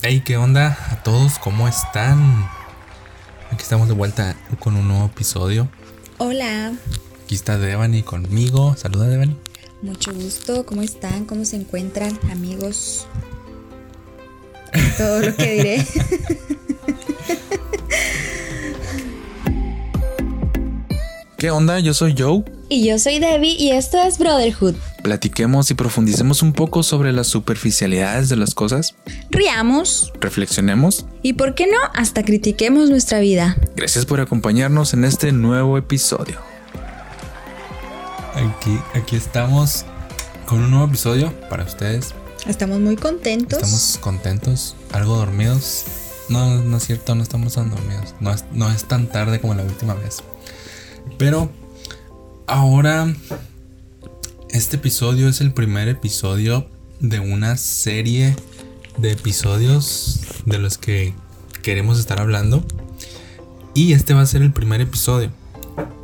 [0.00, 1.40] Hey, ¿qué onda a todos?
[1.40, 2.48] ¿Cómo están?
[3.50, 5.68] Aquí estamos de vuelta con un nuevo episodio.
[6.18, 6.72] Hola.
[7.24, 8.76] Aquí está Devani conmigo.
[8.76, 9.36] Saluda, Devani.
[9.82, 10.64] Mucho gusto.
[10.66, 11.24] ¿Cómo están?
[11.24, 13.08] ¿Cómo se encuentran, amigos?
[14.96, 15.84] Todo lo que diré.
[21.38, 21.80] ¿Qué onda?
[21.80, 22.44] Yo soy Joe.
[22.68, 24.76] Y yo soy Debbie y esto es Brotherhood.
[25.08, 28.94] Platiquemos y profundicemos un poco sobre las superficialidades de las cosas.
[29.30, 30.12] Riamos.
[30.20, 31.06] Reflexionemos.
[31.22, 33.56] Y por qué no, hasta critiquemos nuestra vida.
[33.74, 36.38] Gracias por acompañarnos en este nuevo episodio.
[38.34, 39.86] Aquí, aquí estamos
[40.44, 42.14] con un nuevo episodio para ustedes.
[42.46, 43.62] Estamos muy contentos.
[43.62, 45.84] Estamos contentos, algo dormidos.
[46.28, 48.14] No, no es cierto, no estamos tan dormidos.
[48.20, 50.18] No es, no es tan tarde como la última vez.
[51.16, 51.50] Pero
[52.46, 53.10] ahora
[54.50, 56.66] este episodio es el primer episodio
[57.00, 58.34] de una serie
[58.96, 61.14] de episodios de los que
[61.62, 62.64] queremos estar hablando.
[63.74, 65.30] Y este va a ser el primer episodio.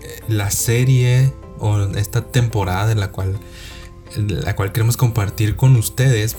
[0.03, 3.39] Eh, la serie o esta temporada de la cual,
[4.17, 6.37] la cual queremos compartir con ustedes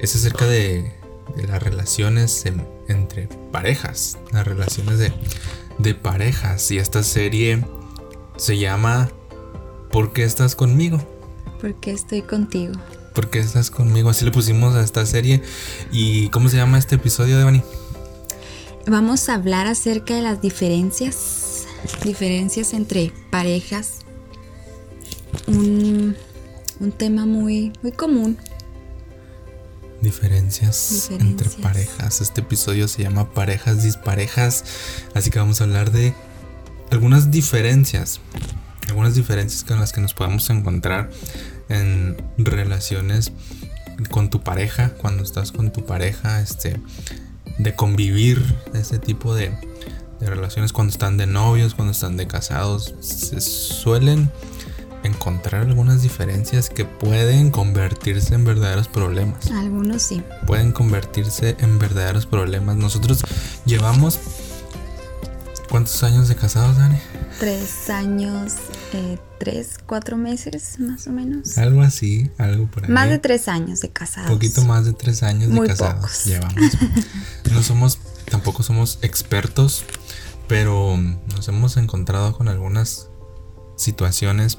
[0.00, 0.98] es acerca de,
[1.46, 2.44] las relaciones
[2.88, 4.18] entre parejas.
[4.32, 5.12] Las relaciones de,
[5.78, 6.70] de parejas.
[6.70, 7.64] Y esta serie
[8.36, 9.10] se llama
[9.90, 10.98] ¿Por qué estás conmigo?
[11.60, 12.74] ¿Por qué estoy contigo?
[13.14, 14.08] ¿Por qué estás conmigo?
[14.08, 15.42] Así le pusimos a esta serie.
[15.90, 17.62] ¿Y cómo se llama este episodio, Devani?
[18.86, 21.66] Vamos a hablar acerca de las diferencias.
[22.04, 23.98] Diferencias entre parejas.
[25.48, 26.16] Un,
[26.78, 28.38] un tema muy, muy común.
[30.00, 32.20] Diferencias, Diferencias entre parejas.
[32.20, 34.64] Este episodio se llama Parejas Disparejas.
[35.14, 36.14] Así que vamos a hablar de
[36.90, 38.20] algunas diferencias.
[38.90, 41.10] Algunas diferencias con las que nos podemos encontrar
[41.68, 43.30] en relaciones
[44.10, 46.80] con tu pareja, cuando estás con tu pareja, este,
[47.58, 48.42] de convivir,
[48.74, 49.56] ese tipo de,
[50.20, 54.28] relaciones cuando están de novios, cuando están de casados, se suelen
[55.04, 59.52] encontrar algunas diferencias que pueden convertirse en verdaderos problemas.
[59.52, 60.20] Algunos sí.
[60.48, 62.76] Pueden convertirse en verdaderos problemas.
[62.76, 63.22] Nosotros
[63.64, 64.18] llevamos
[65.70, 66.98] ¿Cuántos años de casados, Dani?
[67.38, 68.54] Tres años,
[68.92, 71.56] eh, tres, cuatro meses más o menos.
[71.58, 72.90] Algo así, algo por ahí.
[72.90, 74.30] Más de tres años de casados.
[74.30, 76.56] Un poquito más de tres años de casados llevamos.
[77.52, 79.84] no somos, tampoco somos expertos,
[80.48, 83.08] pero nos hemos encontrado con algunas
[83.76, 84.58] situaciones,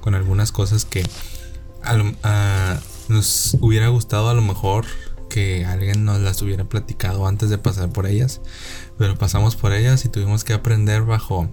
[0.00, 1.08] con algunas cosas que
[3.08, 4.86] nos hubiera gustado a lo mejor
[5.28, 8.40] que alguien nos las hubiera platicado antes de pasar por ellas,
[8.98, 11.48] pero pasamos por ellas y tuvimos que aprender bajo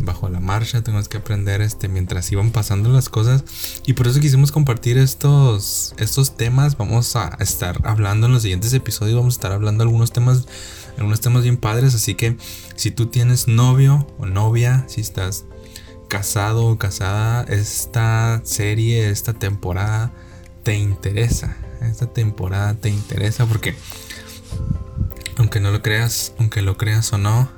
[0.00, 3.44] bajo la marcha, tuvimos que aprender este mientras iban pasando las cosas.
[3.86, 8.72] Y por eso quisimos compartir estos estos temas, vamos a estar hablando en los siguientes
[8.72, 10.46] episodios, vamos a estar hablando algunos temas
[10.96, 12.36] algunos temas bien padres, así que
[12.76, 15.44] si tú tienes novio o novia, si estás
[16.08, 20.12] casado o casada, esta serie, esta temporada
[20.62, 21.56] te interesa
[21.90, 23.74] esta temporada te interesa porque
[25.54, 27.48] aunque no lo creas, aunque lo creas o no,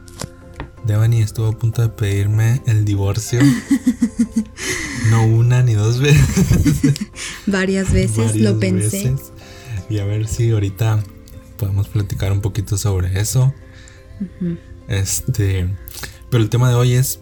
[0.84, 3.40] Devani estuvo a punto de pedirme el divorcio.
[5.10, 6.92] no una ni dos veces.
[7.46, 9.14] Varias veces lo pensé.
[9.88, 11.02] Y a ver si ahorita
[11.56, 13.54] podemos platicar un poquito sobre eso.
[14.88, 15.66] Este,
[16.28, 17.20] pero el tema de hoy es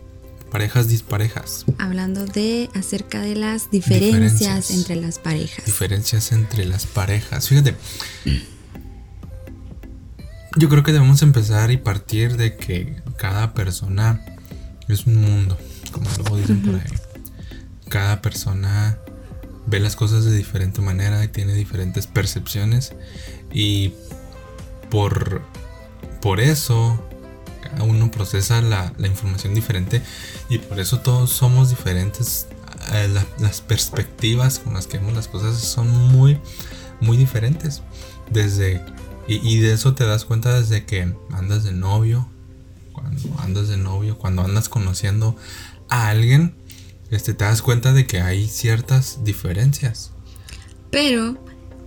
[0.51, 1.67] parejas disparejas.
[1.79, 5.67] Hablando de acerca de las diferencias, entre las parejas.
[5.67, 7.49] Diferencias entre las parejas.
[7.49, 7.77] Fíjate.
[10.57, 14.25] Yo creo que debemos empezar y partir de que cada persona
[14.89, 15.59] es un mundo,
[15.91, 16.99] como luego dicen por ahí.
[17.89, 18.99] Cada persona
[19.67, 22.93] ve las cosas de diferente manera y tiene diferentes percepciones
[23.53, 23.93] y
[24.91, 25.43] por
[26.21, 26.99] por eso
[27.81, 30.01] uno procesa la, información diferente
[30.49, 32.47] y por eso todos somos diferentes.
[32.93, 36.39] Eh, las perspectivas con las que vemos las cosas son muy,
[37.01, 37.83] muy diferentes.
[38.31, 38.83] Desde,
[39.27, 42.29] y, de eso te das cuenta desde que andas de novio,
[42.93, 45.37] cuando andas de novio, cuando andas conociendo
[45.89, 46.55] a alguien,
[47.11, 50.13] este, te das cuenta de que hay ciertas diferencias.
[50.91, 51.39] Pero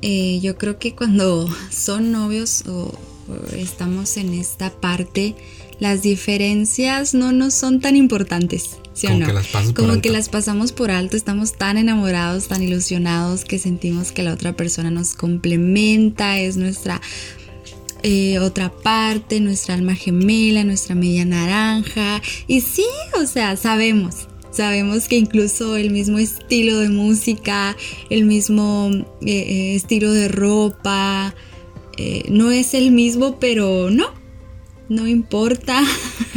[0.01, 2.97] eh, yo creo que cuando son novios o
[3.53, 5.35] estamos en esta parte
[5.79, 9.27] las diferencias no nos son tan importantes, ¿sí Como o no?
[9.27, 14.11] Que las Como que las pasamos por alto, estamos tan enamorados, tan ilusionados que sentimos
[14.11, 17.01] que la otra persona nos complementa, es nuestra
[18.03, 22.21] eh, otra parte, nuestra alma gemela, nuestra media naranja.
[22.47, 22.85] Y sí,
[23.21, 27.75] o sea, sabemos, sabemos que incluso el mismo estilo de música,
[28.09, 28.89] el mismo
[29.21, 31.35] eh, eh, estilo de ropa,
[31.97, 34.05] eh, no es el mismo, pero no,
[34.89, 35.81] no importa.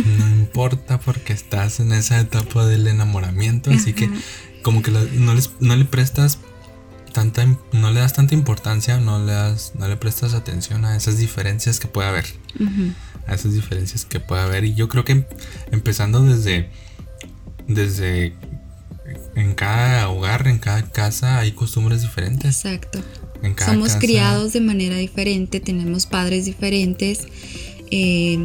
[0.05, 4.09] No importa porque estás en esa etapa del enamoramiento, así que
[4.63, 6.39] como que no, les, no le prestas
[7.13, 11.19] tanta, no le das tanta importancia, no le, das, no le prestas atención a esas
[11.19, 12.27] diferencias que puede haber.
[13.27, 14.65] A esas diferencias que puede haber.
[14.65, 15.25] Y yo creo que
[15.71, 16.71] empezando desde,
[17.69, 18.35] desde
[19.35, 22.65] en cada hogar, en cada casa hay costumbres diferentes.
[22.65, 23.03] Exacto.
[23.65, 27.27] Somos criados de manera diferente, tenemos padres diferentes,
[27.91, 28.39] eh,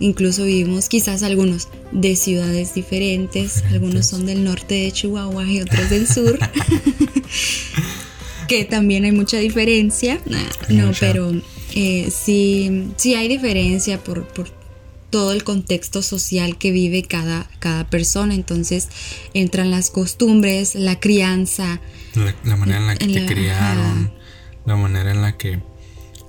[0.00, 5.90] incluso vivimos quizás algunos de ciudades diferentes, algunos son del norte de Chihuahua y otros
[5.90, 6.38] del sur,
[8.48, 10.20] que también hay mucha diferencia,
[10.68, 11.32] no, pero
[11.74, 14.50] eh, sí, sí hay diferencia por, por
[15.10, 18.34] todo el contexto social que vive cada, cada persona.
[18.34, 18.88] Entonces
[19.34, 21.80] entran las costumbres, la crianza.
[22.44, 24.12] La, manera en la que te criaron,
[24.64, 25.60] la manera en la que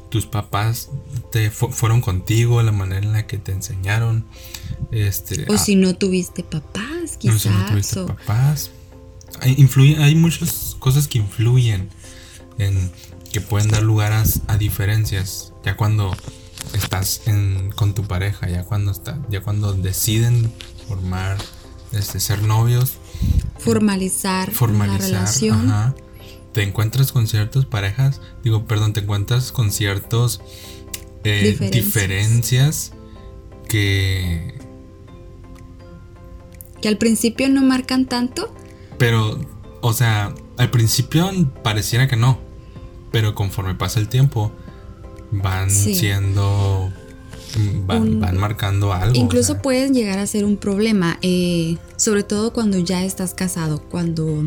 [0.10, 0.90] tus papás
[1.32, 4.26] te fueron contigo, la manera en la que te enseñaron.
[4.92, 7.42] Este, o si no tuviste papás, quizás.
[7.42, 8.72] si no tuviste papás.
[9.42, 9.70] Hay,
[10.00, 11.90] hay muchas cosas que influyen
[12.58, 12.92] en
[13.32, 14.14] que pueden dar lugar
[14.48, 15.54] a diferencias.
[15.64, 16.16] Ya cuando
[16.74, 17.22] estás
[17.76, 20.52] con tu pareja, ya cuando está, ya cuando deciden
[20.88, 21.38] formar,
[21.92, 22.94] este, ser novios,
[23.60, 25.96] formalizar, formalizar la relación.
[26.58, 30.42] Te encuentras con ciertas parejas, digo, perdón, te encuentras con ciertos
[31.24, 32.94] eh, diferencias.
[33.70, 34.56] que
[36.82, 38.52] que al principio no marcan tanto,
[38.98, 39.40] pero,
[39.82, 41.30] o sea, al principio
[41.62, 42.40] pareciera que no,
[43.12, 44.52] pero conforme pasa el tiempo
[45.30, 46.92] van siendo
[47.86, 49.16] van, marcando algo.
[49.16, 54.44] Incluso pueden llegar a ser un problema, eh, sobre todo cuando ya estás casado, cuando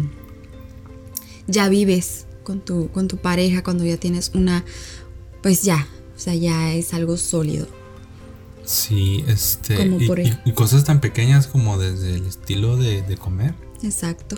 [1.51, 4.65] ya vives con tu, con tu pareja, cuando ya tienes una,
[5.43, 5.87] pues ya,
[6.17, 7.67] o sea, ya es algo sólido.
[8.65, 9.75] Sí, este,
[10.45, 13.55] y, cosas tan pequeñas como desde el estilo de, de comer.
[13.83, 14.37] Exacto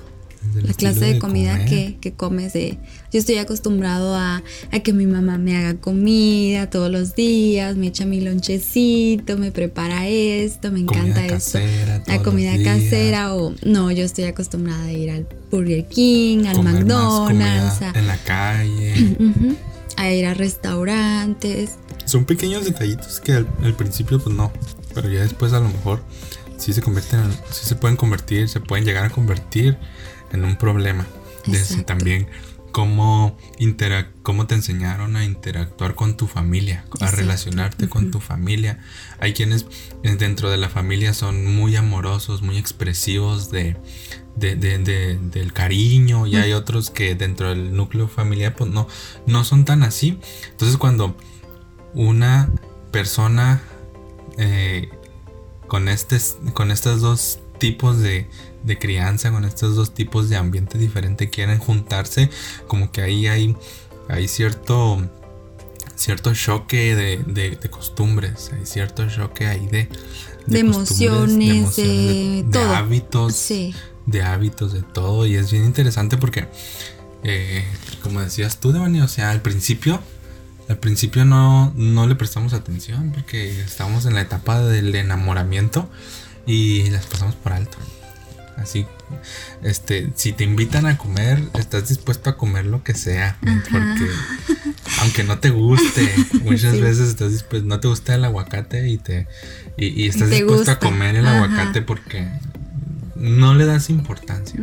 [0.55, 2.79] la clase de, comida que, que, comes de
[3.12, 7.89] yo estoy acostumbrado a, a, que mi mamá me haga comida todos los días me
[7.89, 11.59] echa mi lonchecito me prepara esto me encanta esto.
[12.06, 17.81] la comida casera o no yo estoy acostumbrada a ir al Burger King al McDonald's
[17.95, 19.17] en la calle.
[19.99, 21.73] A ir a restaurantes.
[22.06, 24.50] Son pequeños detallitos que al, principio pues no
[24.95, 26.03] pero ya después a lo mejor
[26.56, 29.77] sí se convierten sí se pueden convertir se pueden llegar a convertir
[30.32, 31.06] en un problema.
[31.46, 32.29] Desde también
[32.73, 33.37] cómo,
[34.23, 38.81] cómo te enseñaron a interactuar con tu familia, a relacionarte con tu familia.
[39.20, 39.67] Hay quienes
[40.02, 43.76] eh, dentro de la familia son muy amorosos, muy expresivos de,
[44.37, 48.88] del cariño y hay otros que dentro del núcleo familiar pues no,
[49.26, 50.19] no son tan así.
[50.50, 51.17] Entonces cuando
[51.94, 52.50] una
[52.90, 53.62] persona
[54.38, 54.88] eh,
[55.69, 56.19] con, este,
[56.55, 58.26] con estos dos tipos de,
[58.64, 62.29] de crianza, con estos dos tipos de ambiente diferente quieren juntarse,
[62.67, 63.56] como que ahí hay,
[64.09, 65.00] hay cierto,
[65.94, 69.88] cierto choque de, costumbres, hay cierto choque ahí de,
[70.49, 72.44] de, emociones, de,
[72.75, 73.49] hábitos,
[74.06, 76.49] de hábitos, de todo, y es bien interesante porque,
[77.23, 77.64] eh,
[78.03, 80.00] como decías tú, Devani, o sea, al principio
[80.69, 85.88] al principio no, no le prestamos atención porque estamos en la etapa del enamoramiento
[86.46, 87.78] y las pasamos por alto.
[88.56, 88.87] Así,
[89.62, 94.08] este, si te invitan a comer, estás dispuesto a comer lo que sea, porque
[95.00, 99.26] aunque no te guste, muchas veces estás dispuesto, no te gusta el aguacate y te
[99.76, 102.28] y, estás dispuesto a comer el aguacate porque
[103.16, 104.61] no le das importancia,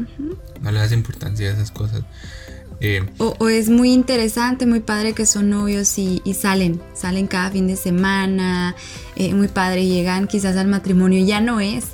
[0.62, 2.03] no le das importancia a esas cosas.
[2.81, 7.67] Eh, o, es muy interesante, muy padre que son novios y, salen, salen cada fin
[7.67, 8.75] de semana,
[9.15, 11.86] eh, muy padre, llegan quizás al matrimonio, ya no es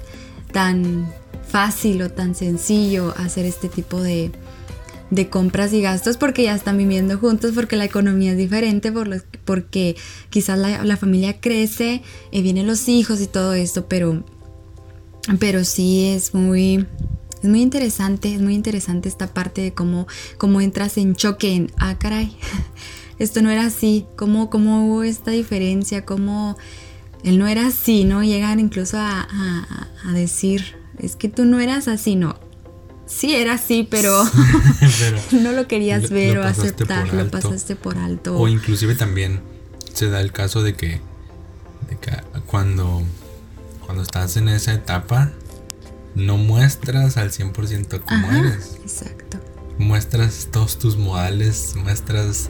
[0.52, 1.12] tan
[1.48, 4.32] fácil o tan sencillo hacer este tipo de,
[5.30, 9.96] compras y gastos porque ya están viviendo juntos, porque la economía es diferente, por porque
[10.30, 14.24] quizás la, familia crece, eh, vienen los hijos y todo esto, pero,
[15.40, 16.86] pero sí es muy,
[17.46, 21.72] es muy interesante, es muy interesante esta parte de cómo, cómo entras en choque en,
[21.78, 22.36] ah, caray,
[23.20, 26.58] esto no era así, cómo, cómo hubo esta diferencia, cómo
[27.24, 28.24] él no era así, ¿no?
[28.24, 29.28] Llegan incluso a,
[30.04, 32.36] a decir, es que tú no eras así, no.
[33.06, 34.24] Sí era así, pero,
[35.32, 38.36] no lo querías ver o aceptar, lo pasaste por alto.
[38.36, 39.42] O inclusive también
[39.94, 41.00] se da el caso de que,
[42.48, 43.04] cuando,
[43.86, 45.32] cuando estás en esa etapa,
[46.16, 48.78] no muestras al 100% cómo eres.
[48.82, 49.40] Exacto.
[49.78, 52.50] muestras todos tus modales, muestras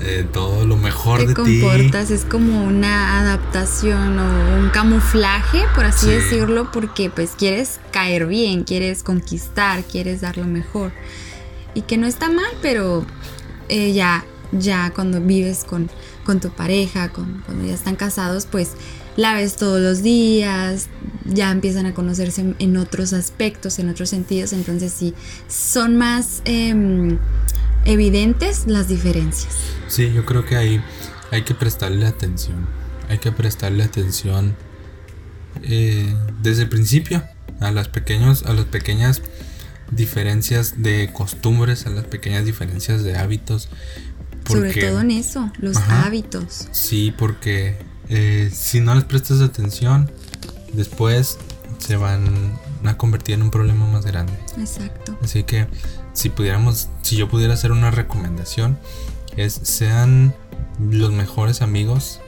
[0.00, 5.84] eh, todo lo mejor te de comportas, es como una adaptación o un camuflaje, por
[5.84, 10.92] así decirlo, porque pues quieres caer bien, quieres conquistar, quieres dar lo mejor.
[11.74, 13.06] Y que no está mal, pero
[13.68, 15.88] eh, ya, ya cuando vives con,
[16.24, 18.72] con tu pareja, con, cuando ya están casados, pues
[19.16, 20.88] la ves todos los días,
[21.24, 25.14] ya empiezan a conocerse en, otros aspectos, en otros sentidos, entonces sí,
[25.48, 27.18] son más em,
[27.84, 29.54] evidentes las diferencias.
[29.88, 30.82] Sí, yo creo que ahí
[31.30, 32.66] hay que prestarle atención,
[33.08, 34.54] hay que prestarle atención
[35.62, 37.22] eh, desde el principio
[37.60, 39.22] a las, pequeños, a las pequeñas
[39.90, 43.68] diferencias de costumbres, a las pequeñas diferencias de hábitos.
[44.46, 46.68] Sobre todo en eso, los hábitos.
[46.72, 50.10] Sí, porque eh, si no les prestas atención,
[50.72, 51.38] después
[51.78, 54.32] se van a convertir en un problema más grande.
[54.58, 55.16] Exacto.
[55.22, 55.66] Así que
[56.12, 58.78] si pudiéramos, si yo pudiera hacer una recomendación,
[59.36, 60.34] es sean
[60.78, 62.20] los mejores amigos,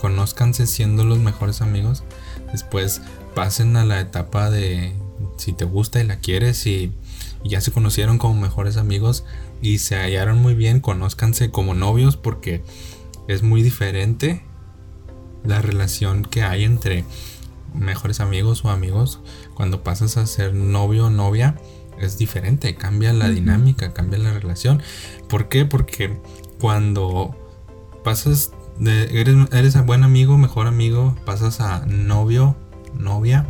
[0.00, 2.02] conózcanse siendo los mejores amigos,
[2.52, 3.00] después
[3.34, 4.94] pasen a la etapa de
[5.36, 6.92] si te gusta y la quieres y,
[7.42, 9.24] y ya se conocieron como mejores amigos
[9.60, 12.62] y se hallaron muy bien, conózcanse como novios porque
[13.28, 14.42] es muy diferente
[15.44, 17.04] la relación que hay entre
[17.74, 19.20] mejores amigos o amigos
[19.54, 21.56] cuando pasas a ser novio o novia
[21.98, 24.82] es diferente, cambia la dinámica, cambia la relación.
[25.28, 25.64] ¿Por qué?
[25.64, 26.18] Porque
[26.60, 27.36] cuando
[28.02, 32.56] pasas de eres, eres buen amigo, mejor amigo, pasas a novio,
[32.98, 33.46] novia,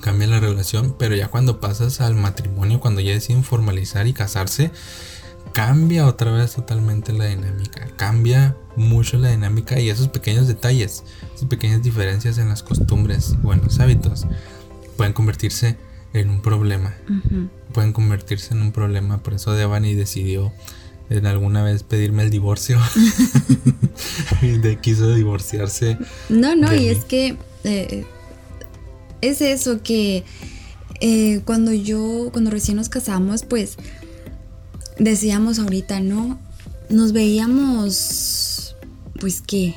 [0.00, 4.70] cambia la relación, pero ya cuando pasas al matrimonio, cuando ya deciden formalizar y casarse,
[5.54, 11.48] cambia otra vez totalmente la dinámica, cambia mucho la dinámica y esos pequeños detalles, esas
[11.48, 14.26] pequeñas diferencias en las costumbres o en los hábitos
[14.96, 15.78] pueden convertirse
[16.12, 16.94] en un problema.
[17.72, 19.22] Pueden convertirse en un problema.
[19.22, 20.52] Por eso Devani decidió
[21.08, 22.78] en alguna vez pedirme el divorcio.
[24.42, 25.98] de quiso divorciarse.
[26.28, 28.04] No, no, y es que eh,
[29.20, 30.24] es eso que
[31.00, 33.76] eh, cuando yo, cuando recién nos casamos, pues
[34.98, 36.38] decíamos ahorita, ¿no?
[36.88, 38.76] Nos veíamos,
[39.20, 39.74] pues que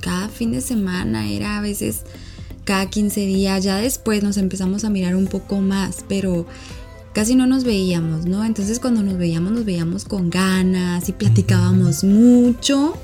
[0.00, 2.02] cada fin de semana era a veces
[2.64, 6.46] cada 15 días, ya después nos empezamos a mirar un poco más, pero
[7.12, 8.44] casi no nos veíamos, ¿no?
[8.44, 12.96] Entonces cuando nos veíamos nos veíamos con ganas y platicábamos mucho.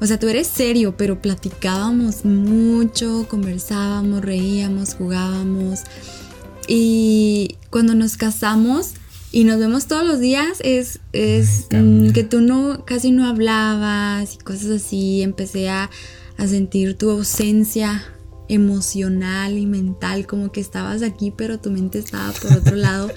[0.00, 5.80] O sea, tú eres serio, pero platicábamos mucho, conversábamos, reíamos, jugábamos.
[6.66, 8.94] Y cuando nos casamos,
[9.32, 14.34] y nos vemos todos los días, es, es mm, que tú no, casi no hablabas
[14.34, 15.88] y cosas así, empecé a,
[16.36, 18.02] a sentir tu ausencia
[18.48, 23.08] emocional y mental, como que estabas aquí, pero tu mente estaba por otro lado.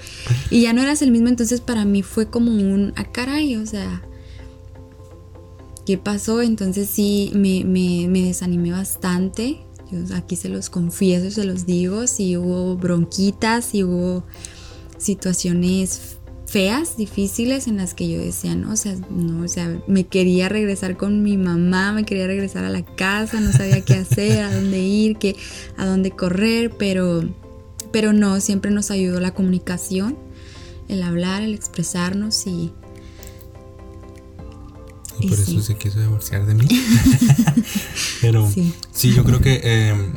[0.52, 3.66] Y ya no eras el mismo, entonces para mí fue como un, ah, caray, o
[3.66, 4.04] sea,
[5.88, 6.44] ¿qué pasó?
[6.44, 12.06] Entonces sí, me, me, me desanimé bastante, Yo aquí se los confieso, se los digo,
[12.06, 14.24] sí hubo bronquitas, sí hubo
[15.04, 16.18] situaciones
[16.54, 20.50] feas, difíciles en las que yo decía, no, o sea, no, o sea, me quería
[20.50, 24.54] regresar con mi mamá, me quería regresar a la casa, no sabía qué hacer, a
[24.54, 25.36] dónde ir, qué,
[25.78, 27.24] a dónde correr, pero,
[27.92, 30.16] pero no, siempre nos ayudó la comunicación,
[30.90, 32.72] el hablar, el expresarnos y...
[35.20, 36.68] y por eso se quiso divorciar de mí.
[38.22, 38.48] pero
[38.92, 39.14] sí.
[39.14, 40.14] yo creo que em,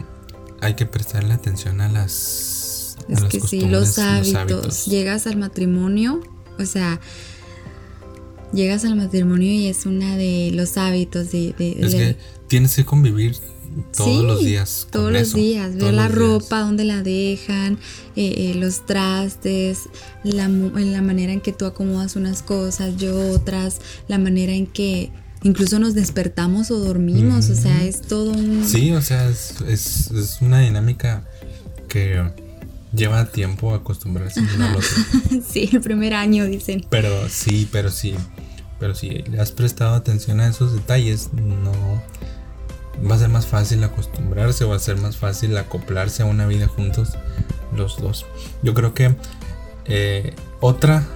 [0.60, 2.55] hay que prestarle atención a las
[3.08, 4.86] es que sí, los hábitos.
[4.86, 6.20] Llegas al matrimonio,
[6.58, 7.00] o sea,
[8.52, 11.54] llegas al matrimonio y es una de los hábitos de...
[11.58, 12.16] es que
[12.48, 13.36] tienes que convivir
[13.96, 14.86] todos los días.
[14.90, 17.74] todos los días, ver la ropa, dónde la dejan,
[18.14, 19.88] eh, eh, los trastes,
[20.22, 25.10] la, la manera en que tú acomodas unas cosas, yo otras, la manera en que
[25.42, 28.64] incluso nos despertamos o dormimos, o sea, es todo un...
[28.66, 31.28] Sí, o sea, es, es, es una dinámica
[31.88, 32.22] que
[32.96, 34.88] Lleva tiempo acostumbrarse uno al otro.
[35.48, 36.86] sí, el primer año dicen.
[36.88, 38.14] Pero sí, pero sí.
[38.78, 41.72] Pero si le has prestado atención a esos detalles, no
[43.08, 46.66] va a ser más fácil acostumbrarse, va a ser más fácil acoplarse a una vida
[46.66, 47.10] juntos
[47.74, 48.26] los dos.
[48.62, 49.14] Yo creo que
[49.84, 51.06] eh, otra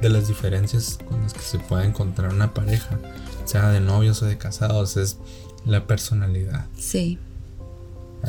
[0.00, 2.98] de las diferencias con las que se puede encontrar una pareja,
[3.44, 5.18] sea de novios o de casados, es
[5.64, 6.66] la personalidad.
[6.76, 7.18] Sí.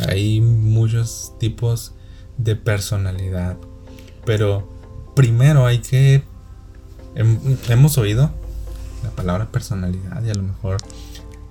[0.07, 1.93] Hay muchos tipos
[2.37, 3.57] de personalidad.
[4.25, 4.69] Pero
[5.15, 6.23] primero hay que...
[7.15, 8.31] hemos oído
[9.03, 10.77] la palabra personalidad y a lo mejor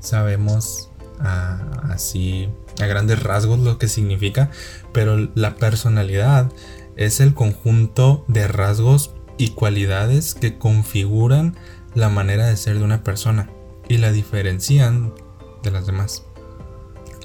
[0.00, 2.48] sabemos así
[2.80, 4.50] a grandes rasgos lo que significa,
[4.92, 6.50] pero la personalidad
[6.96, 11.56] es el conjunto de rasgos y cualidades que configuran
[11.94, 13.48] la manera de ser de una persona
[13.88, 15.14] y la diferencian
[15.62, 16.25] de las demás.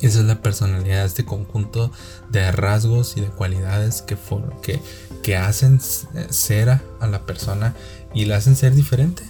[0.02, 1.92] Esa es la personalidad, este conjunto
[2.30, 4.18] de rasgos y de cualidades que,
[4.62, 4.80] que,
[5.22, 7.76] que hacen ser a, la persona
[8.14, 9.24] y la hacen ser diferente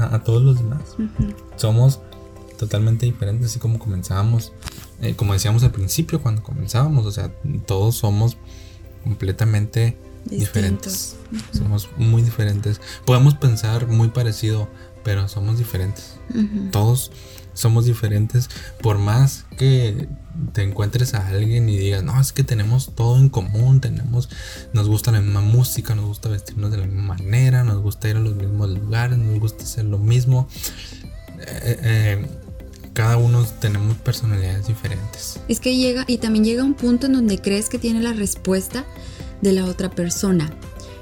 [0.00, 0.82] a, todos los demás.
[1.56, 2.00] Somos
[2.58, 4.52] totalmente diferentes, así como comenzábamos,
[5.00, 7.32] eh, como decíamos al principio cuando comenzábamos, o sea,
[7.66, 8.36] todos somos
[9.04, 11.16] completamente diferentes.
[11.52, 12.80] Somos muy diferentes.
[13.04, 14.68] Podemos pensar muy parecido,
[15.02, 16.16] pero somos diferentes.
[16.70, 17.12] Todos
[17.54, 18.50] somos diferentes.
[18.80, 20.08] Por más que
[20.52, 24.28] te encuentres a alguien y digas, no, es que tenemos todo en común, tenemos,
[24.72, 28.16] nos gusta la misma música, nos gusta vestirnos de la misma manera, nos gusta ir
[28.16, 30.48] a los mismos lugares, nos gusta hacer lo mismo.
[31.40, 32.26] Eh, eh,
[32.92, 35.40] cada uno tenemos personalidades diferentes.
[35.48, 38.84] Es que llega, y también llega un punto en donde crees que tiene la respuesta
[39.42, 40.50] de la otra persona.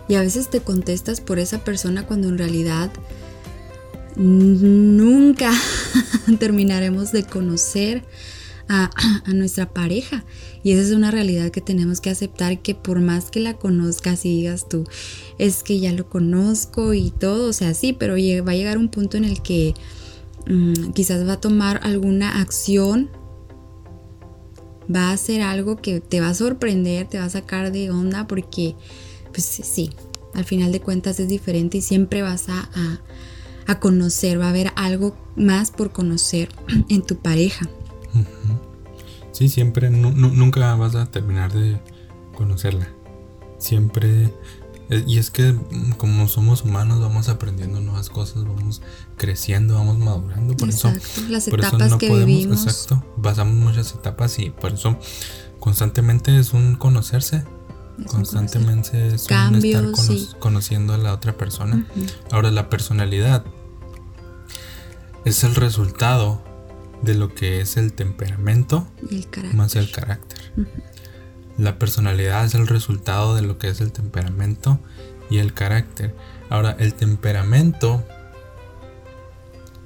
[0.09, 2.91] Y a veces te contestas por esa persona cuando en realidad
[4.17, 5.53] nunca
[6.39, 8.05] terminaremos de conocer
[8.69, 8.91] a,
[9.33, 10.25] nuestra pareja.
[10.63, 14.25] Y esa es una realidad que tenemos que aceptar que por más que la conozcas
[14.25, 14.85] y digas tú,
[15.39, 18.89] es que ya lo conozco y todo, o sea, sí, pero va a llegar un
[18.89, 19.75] punto en el que
[20.47, 23.11] mm, quizás va a tomar alguna acción,
[24.95, 28.27] va a hacer algo que te va a sorprender, te va a sacar de onda
[28.27, 28.77] porque,
[29.33, 29.91] pues sí,
[30.35, 33.01] al final de cuentas es diferente y siempre vas a a
[33.81, 36.49] conocer, va a haber algo más por conocer
[36.89, 37.69] en tu pareja.
[39.33, 41.81] Sí, siempre, nunca vas a terminar de
[42.35, 42.89] conocerla.
[43.59, 44.33] Siempre,
[44.91, 48.83] eh, y es que mm, como somos humanos vamos aprendiendo nuevas cosas, vamos
[49.17, 50.55] creciendo, vamos madurando.
[50.57, 50.93] Por eso,
[51.29, 52.67] las etapas que vivimos.
[52.67, 54.99] Exacto, pasamos muchas etapas y por eso
[55.61, 57.45] constantemente es un conocerse.
[58.07, 61.87] Constantemente es un estar conociendo a la otra persona.
[62.31, 63.45] Ahora la personalidad
[65.25, 66.43] es el resultado
[67.03, 68.89] de lo que es el temperamento
[69.55, 70.39] más el carácter.
[71.59, 74.81] La personalidad es el resultado de lo que es el temperamento
[75.29, 76.15] y el carácter.
[76.49, 78.05] Ahora, el temperamento,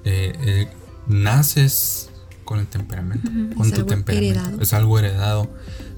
[0.04, 0.68] eh, eh,
[1.06, 2.10] naces
[2.44, 4.62] con el temperamento, con tu temperamento.
[4.62, 5.50] Es algo heredado.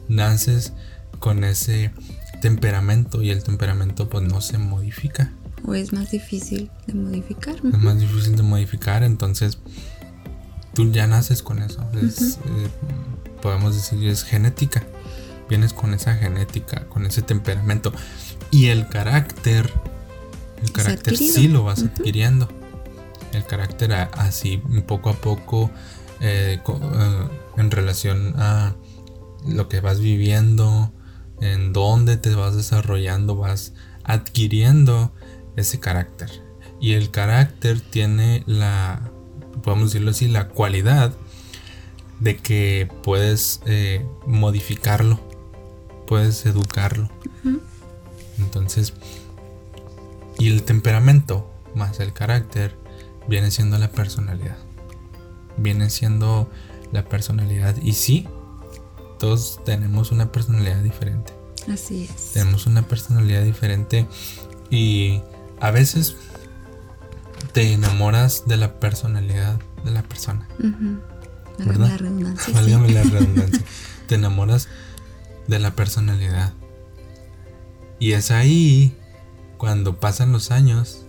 [0.09, 0.73] Naces
[1.19, 1.93] con ese
[2.41, 5.33] temperamento y el temperamento pues no se modifica.
[5.67, 7.57] ¿O es más difícil de modificar?
[7.57, 9.59] Es más difícil de modificar, entonces
[10.75, 11.85] tú ya naces con eso.
[11.95, 12.69] Eh,
[13.43, 14.85] podemos decir, es genética.
[15.49, 17.93] Vienes con esa genética, con ese temperamento.
[18.51, 19.73] Y el carácter,
[20.63, 22.49] el carácter sí lo vas adquiriendo.
[23.33, 25.71] El carácter así, poco a poco,
[26.21, 28.75] eh, eh, en relación a
[29.47, 30.93] lo que vas viviendo,
[31.41, 33.73] en dónde te vas desarrollando, vas
[34.05, 35.13] adquiriendo
[35.57, 36.31] ese carácter.
[36.81, 39.11] Y el carácter tiene la,
[39.63, 41.13] podemos decirlo así, la cualidad
[42.21, 45.21] de que puedes eh, modificarlo,
[46.07, 47.11] puedes educarlo.
[48.39, 48.95] Entonces,
[50.39, 52.77] y el temperamento más el carácter
[53.29, 54.57] viene siendo la personalidad.
[55.57, 56.49] Viene siendo
[56.93, 57.77] la personalidad.
[57.83, 58.29] Y sí,
[59.19, 61.33] todos tenemos una personalidad diferente.
[61.73, 62.33] Así es.
[62.33, 64.07] Tenemos una personalidad diferente
[64.71, 65.21] y
[65.61, 66.17] a veces
[67.53, 70.49] te enamoras de la personalidad de la persona.
[71.59, 71.89] ¿Verdad?
[71.89, 72.55] La redundancia.
[72.55, 73.63] Válgame la redundancia.
[74.07, 74.69] te enamoras
[75.47, 76.53] de la personalidad.
[77.99, 78.97] Y es ahí
[79.57, 81.05] cuando pasan los años,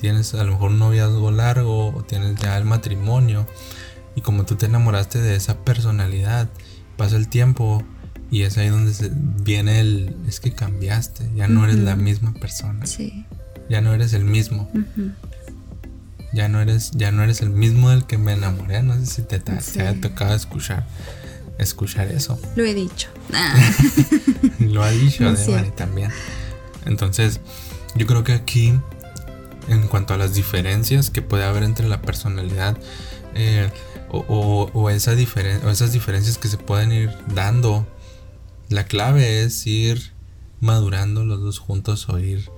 [0.00, 3.46] tienes a lo mejor un noviazgo largo o tienes ya el matrimonio.
[4.14, 6.48] Y como tú te enamoraste de esa personalidad,
[6.98, 7.82] pasa el tiempo
[8.30, 8.92] y es ahí donde
[9.42, 12.84] viene el, es que cambiaste, ya no eres la misma persona.
[12.84, 13.24] Sí
[13.68, 14.70] ya no eres el mismo.
[16.32, 18.82] Ya no eres, ya no eres el mismo del que me enamoré.
[18.82, 20.86] No sé si te, te, haya tocado escuchar,
[21.58, 22.40] escuchar eso.
[22.56, 23.08] Lo he dicho.
[24.58, 25.32] Lo ha dicho
[25.76, 26.10] también.
[26.84, 27.40] Entonces,
[27.94, 28.74] yo creo que aquí,
[29.68, 32.76] en cuanto a las diferencias que puede haber entre la personalidad
[33.34, 33.70] eh,
[34.10, 37.86] o, o, esa o esas diferencias que se pueden ir dando,
[38.68, 40.12] la clave es ir
[40.60, 42.50] madurando los dos juntos o ir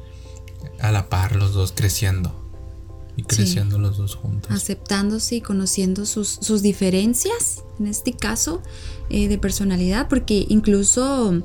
[0.81, 2.35] a la par los dos creciendo
[3.17, 4.51] y creciendo los dos juntos.
[4.51, 8.63] Aceptándose y conociendo sus, sus diferencias, en este caso,
[9.11, 11.43] eh, de personalidad, porque incluso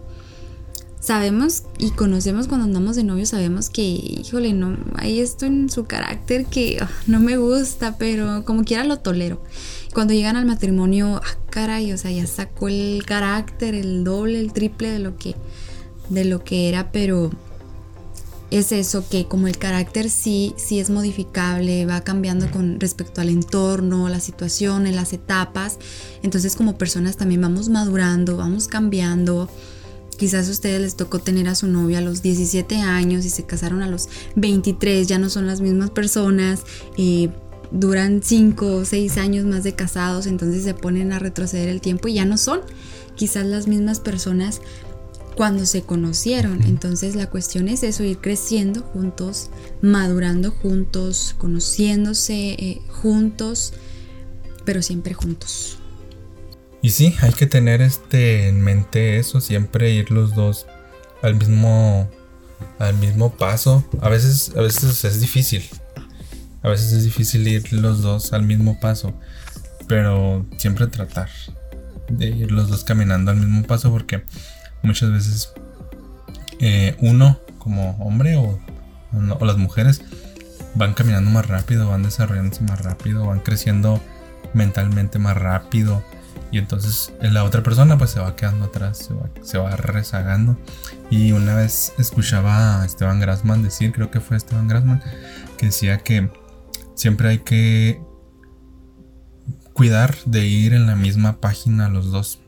[1.06, 5.86] sabemos y conocemos cuando andamos de novio, sabemos que, híjole, no, hay esto en su
[5.86, 9.42] carácter que ah, no me gusta, pero como quiera lo tolero.
[9.94, 14.52] Cuando llegan al matrimonio, ah, caray, o sea, ya sacó el carácter, el doble, el
[14.52, 15.36] triple de lo que,
[16.10, 17.30] de lo que era, pero
[18.50, 23.30] es eso que como el carácter sí, sí es modificable, va cambiando con respecto al
[23.30, 25.78] entorno, las situaciones, las etapas.
[26.24, 29.50] Entonces como personas también vamos madurando, vamos cambiando.
[30.18, 33.44] Quizás a ustedes les tocó tener a su novia a los 17 años y se
[33.44, 36.62] casaron a los 23, ya no son las mismas personas,
[37.72, 42.08] duran 5 o 6 años más de casados, entonces se ponen a retroceder el tiempo
[42.08, 42.62] y ya no son
[43.16, 44.62] quizás las mismas personas
[45.36, 46.64] cuando se conocieron.
[46.64, 49.50] Entonces la cuestión es eso, ir creciendo juntos,
[49.82, 53.74] madurando juntos, conociéndose eh, juntos,
[54.64, 55.78] pero siempre juntos.
[56.86, 60.68] Y sí, hay que tener este en mente eso, siempre ir los dos
[61.24, 62.08] al mismo
[62.78, 63.84] al mismo paso.
[64.02, 65.64] A veces a veces es difícil.
[66.62, 69.20] A veces es difícil ir los dos al mismo paso,
[69.88, 71.28] pero siempre tratar
[72.08, 74.24] de ir los dos caminando al mismo paso porque
[74.84, 75.54] muchas veces
[76.60, 78.60] eh, uno como hombre o,
[79.40, 80.04] o, las mujeres
[80.76, 84.00] van caminando más rápido, van desarrollándose más rápido, van creciendo
[84.54, 86.04] mentalmente más rápido
[86.56, 89.10] y entonces la otra persona pues se va quedando atrás,
[89.42, 90.58] se va, rezagando.
[91.10, 95.04] Y una vez escuchaba a Esteban Grassman decir, creo que fue Esteban Grassman,
[95.58, 96.32] que decía que
[96.94, 98.02] siempre hay que
[99.74, 102.40] cuidar de ir en la misma página los dos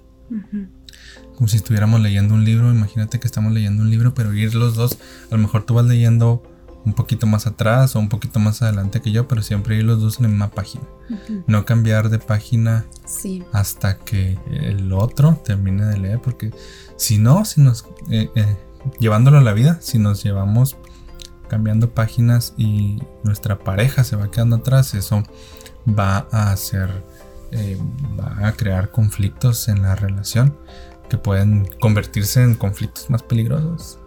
[1.36, 2.72] como si estuviéramos leyendo un libro.
[2.72, 4.98] Imagínate que estamos leyendo un libro, pero ir los dos,
[5.30, 6.44] a lo mejor tú vas leyendo
[6.88, 10.00] un poquito más atrás o un poquito más adelante que yo, pero siempre ir los
[10.00, 10.86] dos en la misma página.
[11.46, 12.86] No cambiar de página
[13.52, 16.52] hasta que el otro termine de leer, porque
[16.96, 18.56] si no, si nos eh, eh,
[19.00, 20.78] llevándolo a la vida, si nos llevamos
[21.50, 25.24] cambiando páginas y nuestra pareja se va quedando atrás, eso
[25.88, 27.04] va a hacer,
[27.52, 27.78] eh,
[28.18, 30.56] va a crear conflictos en la relación
[31.10, 34.00] que pueden convertirse en conflictos más peligrosos.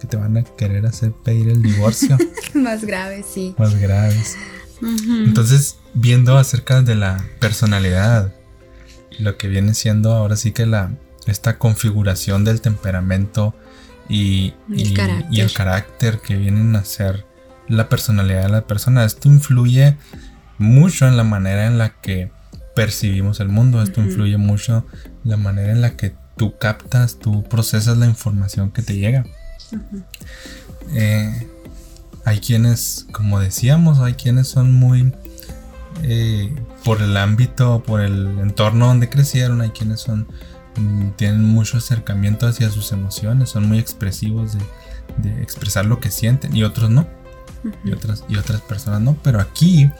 [0.00, 2.16] Que te van a querer hacer pedir el divorcio.
[2.54, 3.54] más graves, sí.
[3.58, 4.36] Más graves.
[4.80, 8.32] Entonces, viendo acerca de la personalidad,
[9.18, 10.92] lo que viene siendo ahora sí que la
[11.26, 13.54] esta configuración del temperamento
[14.08, 14.94] y, y,
[15.30, 17.26] y el carácter que vienen a ser
[17.68, 19.96] la personalidad de la persona, esto influye
[20.56, 22.30] mucho en la manera en la que
[22.74, 23.82] percibimos el mundo.
[23.82, 24.86] Esto influye mucho
[25.24, 29.24] la manera en la que tú captas, tú procesas la información que te llega.
[30.94, 31.48] Eh,
[32.24, 35.12] hay quienes, como decíamos, hay quienes son muy
[36.02, 36.54] eh,
[36.84, 40.28] por el ámbito, por el entorno donde crecieron, hay quienes son
[40.76, 44.60] mm, tienen mucho acercamiento hacia sus emociones, son muy expresivos de,
[45.42, 47.06] expresar lo que sienten y otros no.
[47.84, 49.16] y, otras, y otras personas no.
[49.22, 49.90] Pero aquí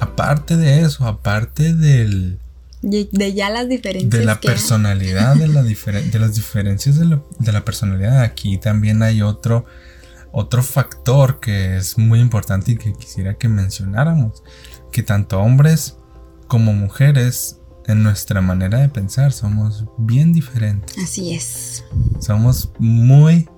[0.00, 2.38] aparte de eso, aparte del...
[2.86, 4.10] De ya las diferencias.
[4.10, 8.20] De la personalidad, de, la de las diferencias de, la personalidad.
[8.20, 9.64] Aquí también hay otro,
[10.30, 14.44] otro factor que es muy importante y que quisiera que mencionáramos.
[14.92, 15.96] Que tanto hombres
[16.46, 20.96] como mujeres en nuestra manera de pensar somos bien diferentes.
[20.98, 21.84] Así es.
[22.20, 23.48] Somos muy,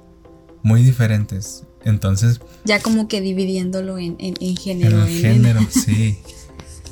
[0.62, 1.64] muy diferentes.
[1.84, 2.40] Entonces.
[2.64, 5.04] Ya como que dividiéndolo en, en, género.
[5.04, 6.18] En género, sí.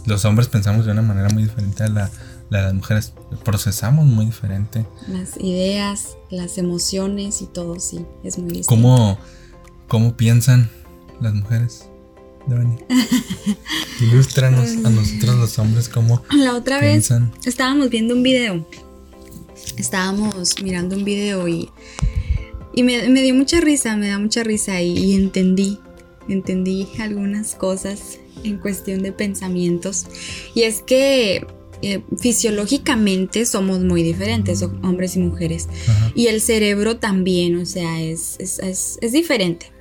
[0.07, 2.07] Los hombres pensamos de una manera muy diferente a la,
[2.51, 3.13] de las mujeres.
[3.45, 4.87] Procesamos muy diferente.
[5.09, 8.69] Las ideas, las emociones y todo, sí, es muy distinto.
[8.69, 9.19] ¿Cómo,
[9.89, 10.71] cómo piensan
[11.21, 11.89] las mujeres?
[12.47, 12.77] Devani.
[14.01, 17.11] Ilústranos a nosotros los hombres cómo La otra vez
[17.45, 18.65] estábamos viendo un video.
[19.77, 21.71] Estábamos mirando un video y
[22.77, 25.79] y me, dio mucha risa, me da mucha risa y, entendí,
[26.29, 30.07] entendí algunas cosas en cuestión de pensamientos.
[30.55, 31.47] Y es que
[31.83, 35.69] eh, fisiológicamente somos muy diferentes, hombres y mujeres.
[36.15, 39.73] Y el cerebro también, o sea, es, es, diferente.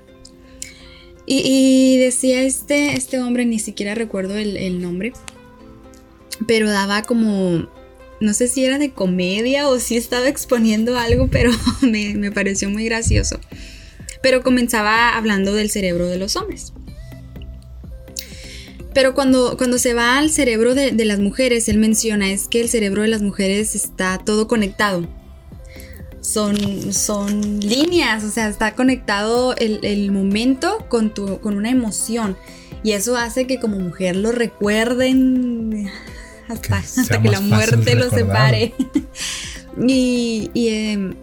[1.26, 5.14] Y, decía este, este hombre, ni siquiera recuerdo el, el nombre,
[6.46, 7.68] pero daba como
[8.20, 11.52] no sé si era de comedia o si estaba exponiendo algo, pero
[11.82, 13.40] me, pareció muy gracioso.
[14.22, 16.74] Pero comenzaba hablando del cerebro de los hombres.
[18.96, 22.70] Pero cuando, cuando se va al cerebro de, las mujeres, él menciona es que el
[22.70, 25.06] cerebro de las mujeres está todo conectado.
[26.22, 32.38] Son, son líneas, o sea, está conectado el, momento con, tu, con una emoción.
[32.84, 35.92] Y eso hace que como mujer lo recuerden
[36.48, 36.82] hasta
[37.22, 38.74] que, la muerte lo separe.
[39.86, 41.16] y, em,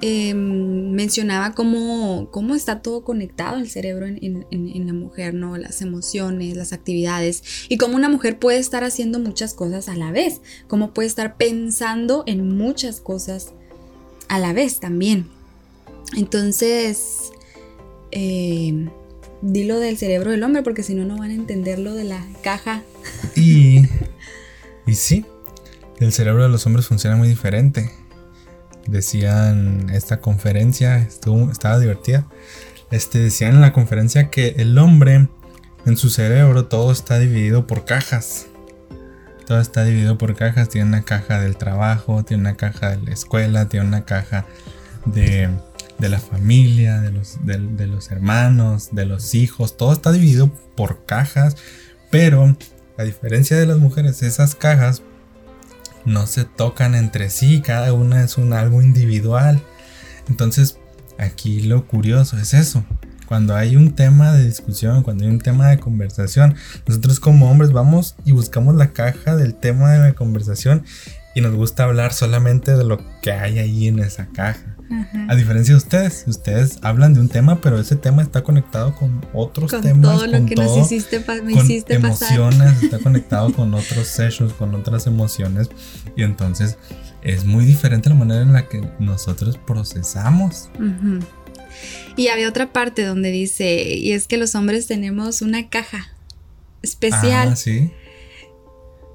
[0.00, 5.56] em, mencionaba cómo, cómo, está todo conectado el cerebro en, la mujer, ¿no?
[5.56, 10.10] Las emociones, las actividades, y cómo una mujer puede estar haciendo muchas cosas a la
[10.10, 13.52] vez, cómo puede estar pensando en muchas cosas
[14.28, 15.26] a la vez también.
[16.16, 17.32] Entonces,
[18.10, 18.88] eh,
[19.42, 22.24] dilo del cerebro del hombre, porque si no, no van a entender lo de la
[22.42, 22.82] caja.
[23.36, 23.82] Y,
[24.86, 25.24] y sí,
[26.00, 27.90] el cerebro de los hombres funciona muy diferente.
[28.86, 32.26] Decían esta conferencia, estuvo, estaba divertida.
[32.90, 35.28] Este, decían en la conferencia que el hombre
[35.86, 38.46] en su cerebro todo está dividido por cajas.
[39.46, 40.68] Todo está dividido por cajas.
[40.68, 44.46] Tiene una caja del trabajo, tiene una caja de la escuela, tiene una caja
[45.06, 45.48] de,
[45.98, 49.76] de la familia, de los, de, de los hermanos, de los hijos.
[49.76, 51.56] Todo está dividido por cajas.
[52.10, 52.56] Pero,
[52.96, 55.02] a diferencia de las mujeres, esas cajas
[56.04, 57.60] no se tocan entre sí.
[57.60, 59.62] Cada una es un algo individual.
[60.28, 60.78] Entonces,
[61.18, 62.84] aquí lo curioso es eso
[63.26, 66.54] cuando hay un tema de discusión, cuando hay un tema de conversación,
[66.86, 70.84] nosotros como hombres vamos y buscamos la caja del tema de la conversación
[71.34, 74.76] y nos gusta hablar solamente de lo que hay ahí en esa caja.
[75.28, 79.24] A diferencia de ustedes, ustedes hablan de un tema, pero ese tema está conectado con
[79.32, 82.36] otros Con temas, todo lo con que nos hiciste, me con hiciste pasar.
[82.38, 85.68] emociones, está conectado con otros sessions, con otras emociones
[86.16, 86.78] y entonces
[87.22, 90.68] es muy diferente la manera en la que nosotros procesamos.
[92.16, 96.08] Y había otra parte donde dice, y es que los hombres tenemos una caja
[96.82, 97.48] especial.
[97.52, 97.90] Ah, sí.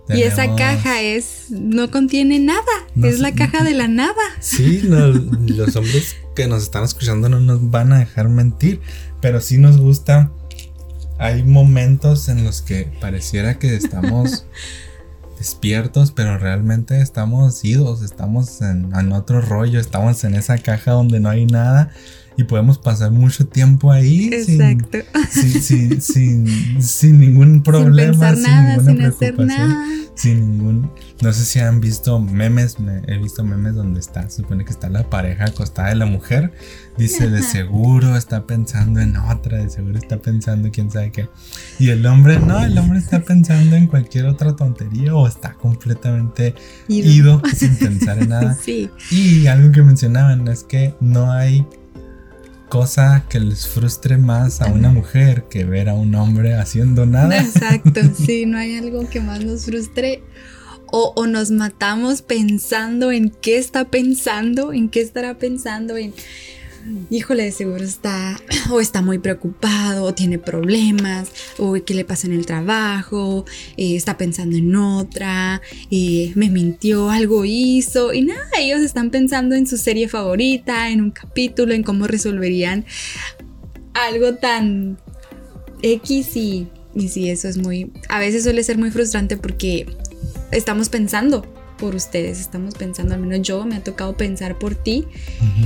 [0.10, 2.62] Y esa caja es, no contiene nada,
[2.96, 4.14] No es la caja de la nada.
[4.40, 8.82] Sí, no, los hombres que nos están escuchando no nos van a dejar mentir,
[9.22, 10.32] pero sí nos gusta.
[11.18, 14.46] Hay momentos en los que pareciera que estamos
[15.38, 21.20] despiertos, pero realmente estamos idos, estamos en, en otro rollo, estamos en esa caja donde
[21.20, 21.92] no hay nada
[22.40, 24.98] y podemos pasar mucho tiempo ahí sin, Exacto.
[25.30, 29.86] sin, sin, sin- sin ningún problema, sin pensar nada, ninguna sin hacer preocupación nada.
[30.16, 30.92] sin ningún.
[31.22, 32.80] No sé si han visto memes.
[32.80, 34.30] me- he visto memes donde está.
[34.30, 36.54] Se supone que está la pareja acostada de la mujer.
[36.98, 37.50] Dice de Ajá.
[37.50, 39.58] seguro está pensando en otra.
[39.58, 41.28] De seguro está pensando quién sabe qué.
[41.78, 42.64] Y el hombre no.
[42.64, 46.56] El hombre está pensando en cualquier otra tontería o está completamente
[46.88, 47.10] Ido.
[47.12, 48.58] ido sin pensar en nada.
[48.64, 51.66] Sí, Y algo que mencionaban es que no hay
[52.70, 57.42] cosa que les frustre más a una mujer que ver a un hombre haciendo nada.
[57.42, 58.00] exacto.
[58.16, 60.24] Sí, no hay algo que más nos frustre.
[60.92, 66.14] O, o nos matamos pensando en qué está pensando, en qué estará pensando, en,
[67.10, 68.40] híjole, seguro está,
[68.72, 73.46] o está muy preocupado, o tiene problemas, o qué le pasa en el trabajo,
[73.78, 79.56] eh, está pensando en otra, eh, me mintió, algo hizo, y nada, ellos están pensando
[79.56, 82.86] en su serie favorita, en un capítulo, en cómo resolverían
[83.94, 84.98] algo tan
[85.82, 89.88] X y, y sí, eso es muy, a veces suele ser muy frustrante porque
[90.52, 91.46] estamos pensando
[91.80, 95.08] por ustedes, estamos pensando, al menos yo me ha tocado pensar por ti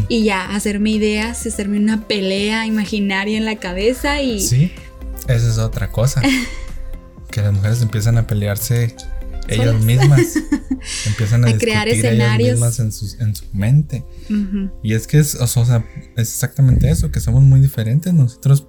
[0.09, 4.71] y ya hacerme ideas, hacerme una pelea imaginaria en la cabeza y Sí,
[5.27, 6.21] esa es otra cosa.
[7.31, 8.95] que las mujeres empiezan a pelearse
[9.47, 9.83] ellas Solas.
[9.83, 10.21] mismas.
[11.07, 12.51] empiezan a, A crear discutir ellas escenarios.
[12.51, 14.05] mismas en, sus- en su mente.
[14.83, 15.83] Y es que es, o sea,
[16.15, 18.13] es exactamente eso, que somos muy diferentes.
[18.13, 18.67] Nosotros,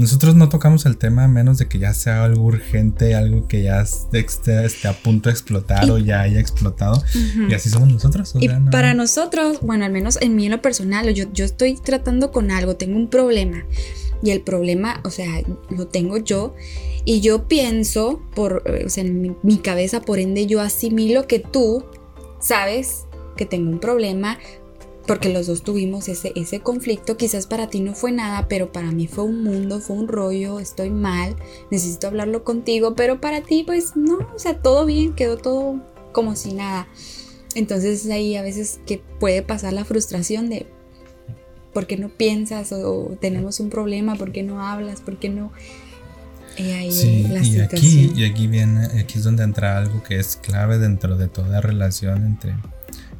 [0.00, 3.62] nosotros no tocamos el tema a menos de que ya sea algo urgente, algo que
[3.62, 4.18] ya esté,
[4.64, 7.02] esté a punto de explotar Y- o ya haya explotado.
[7.48, 8.34] Y así somos nosotros.
[8.34, 11.26] o Y sea, no- para nosotros, bueno, al menos en mí en lo personal, yo,
[11.32, 13.64] yo estoy tratando con algo, tengo un problema.
[14.22, 16.54] Y el problema, o sea, lo tengo yo.
[17.04, 21.26] Y yo pienso, por, eh, o sea, en mi, mi cabeza, por ende, yo asimilo
[21.26, 21.84] que tú
[22.40, 24.38] sabes que tengo un problema.
[25.06, 27.16] Porque los dos tuvimos ese, ese conflicto.
[27.16, 30.60] Quizás para ti no fue nada, pero para mí fue un mundo, fue un rollo,
[30.60, 31.36] estoy mal,
[31.70, 32.94] necesito hablarlo contigo.
[32.94, 35.80] Pero para ti, pues no, o sea, todo bien, quedó todo
[36.12, 36.86] como si nada.
[37.54, 40.66] Entonces ahí a veces que puede pasar la frustración de
[41.72, 45.52] por qué no piensas o, tenemos un problema, por qué no hablas, por qué no...
[46.56, 50.18] Y ahí Sí, la y aquí, y aquí viene, aquí es donde entra algo que
[50.18, 52.54] es clave dentro de toda relación entre,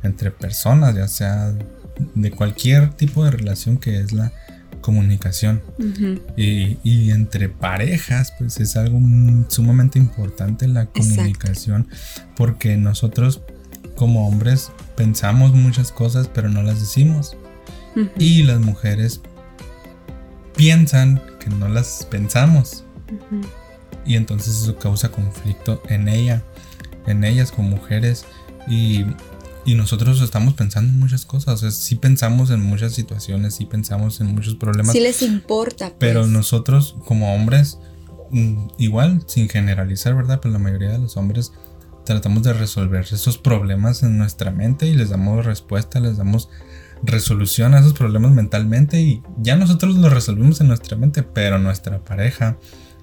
[0.02, 1.52] entre personas, ya sea
[2.14, 4.32] de cualquier tipo de relación que es la
[4.80, 5.62] comunicación.
[6.36, 8.98] Y, y entre parejas, pues es algo
[9.48, 11.00] sumamente importante la Exacto.
[11.00, 11.88] comunicación,
[12.36, 13.42] porque nosotros
[13.96, 17.36] como hombres pensamos muchas cosas, pero no las decimos.
[18.18, 19.20] Y las mujeres
[20.56, 22.84] piensan que no las pensamos
[24.06, 26.42] y entonces eso causa conflicto en ella,
[27.06, 28.24] en ellas como mujeres
[28.68, 29.04] y,
[29.64, 33.66] y nosotros estamos pensando en muchas cosas, o sea, sí pensamos en muchas situaciones, sí
[33.66, 35.88] pensamos en muchos problemas, Sí les importa.
[35.88, 35.96] Pues.
[35.98, 37.78] pero nosotros como hombres,
[38.30, 40.40] mm, igual sin generalizar, ¿verdad?
[40.42, 41.52] Pero la mayoría de los hombres
[42.04, 46.48] tratamos de resolver esos problemas en nuestra mente y les damos respuesta, les damos
[47.02, 52.04] resolución a esos problemas mentalmente y ya nosotros los resolvimos en nuestra mente, pero nuestra
[52.04, 52.58] pareja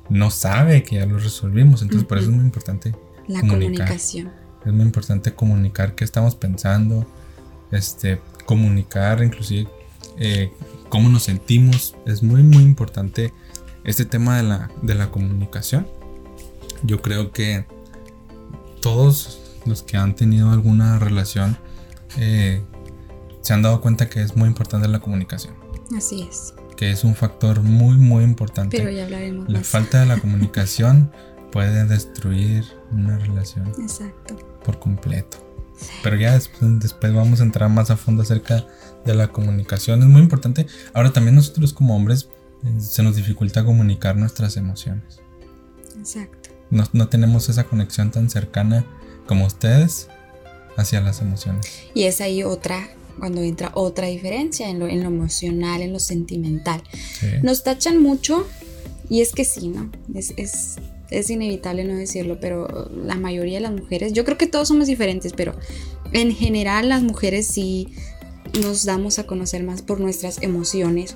[0.10, 1.82] no sabe que ya los resolvimos.
[1.82, 2.96] Entonces, por eso es muy importante
[3.28, 4.32] la comunicación.
[4.67, 7.08] Es muy importante comunicar qué estamos pensando,
[7.71, 9.69] este, comunicar inclusive
[10.17, 10.51] eh,
[10.89, 11.95] cómo nos sentimos.
[12.06, 13.34] Es muy, muy importante
[13.86, 15.88] este tema de la, de la comunicación.
[16.84, 17.65] Yo creo que
[18.82, 21.58] todos los que han tenido alguna relación
[22.17, 22.62] eh,
[23.41, 25.56] se han dado cuenta que es muy importante la comunicación.
[25.95, 26.53] Así es.
[26.75, 28.77] Que es un factor muy, muy importante.
[28.77, 29.47] Pero ya hablaremos.
[29.47, 31.10] La falta de la comunicación
[31.53, 33.67] puede destruir una relación.
[33.80, 34.57] Exacto.
[34.63, 35.38] Por completo.
[36.04, 38.65] Pero ya después, después, vamos a entrar más a fondo acerca
[39.06, 40.02] de la comunicación.
[40.02, 40.65] Es muy importante.
[40.93, 42.30] Ahora también nosotros como hombres
[42.63, 45.20] eh, se nos dificulta comunicar nuestras emociones.
[45.98, 46.50] Exacto.
[46.70, 48.86] No, no tenemos esa conexión tan cercana
[49.28, 50.10] como ustedes
[50.78, 51.67] hacia las emociones.
[51.93, 52.89] Y es ahí otra
[53.20, 56.84] cuando entra otra diferencia en lo, en lo emocional, en lo sentimental.
[57.41, 58.48] Nos tachan mucho
[59.10, 59.89] y es que sí, ¿no?
[60.13, 60.76] Es, es,
[61.10, 64.88] es, inevitable no decirlo, pero la mayoría de las mujeres, yo creo que todos somos
[64.88, 65.54] diferentes, pero
[66.13, 67.89] en general las mujeres sí
[68.62, 71.15] nos damos a conocer más por nuestras emociones,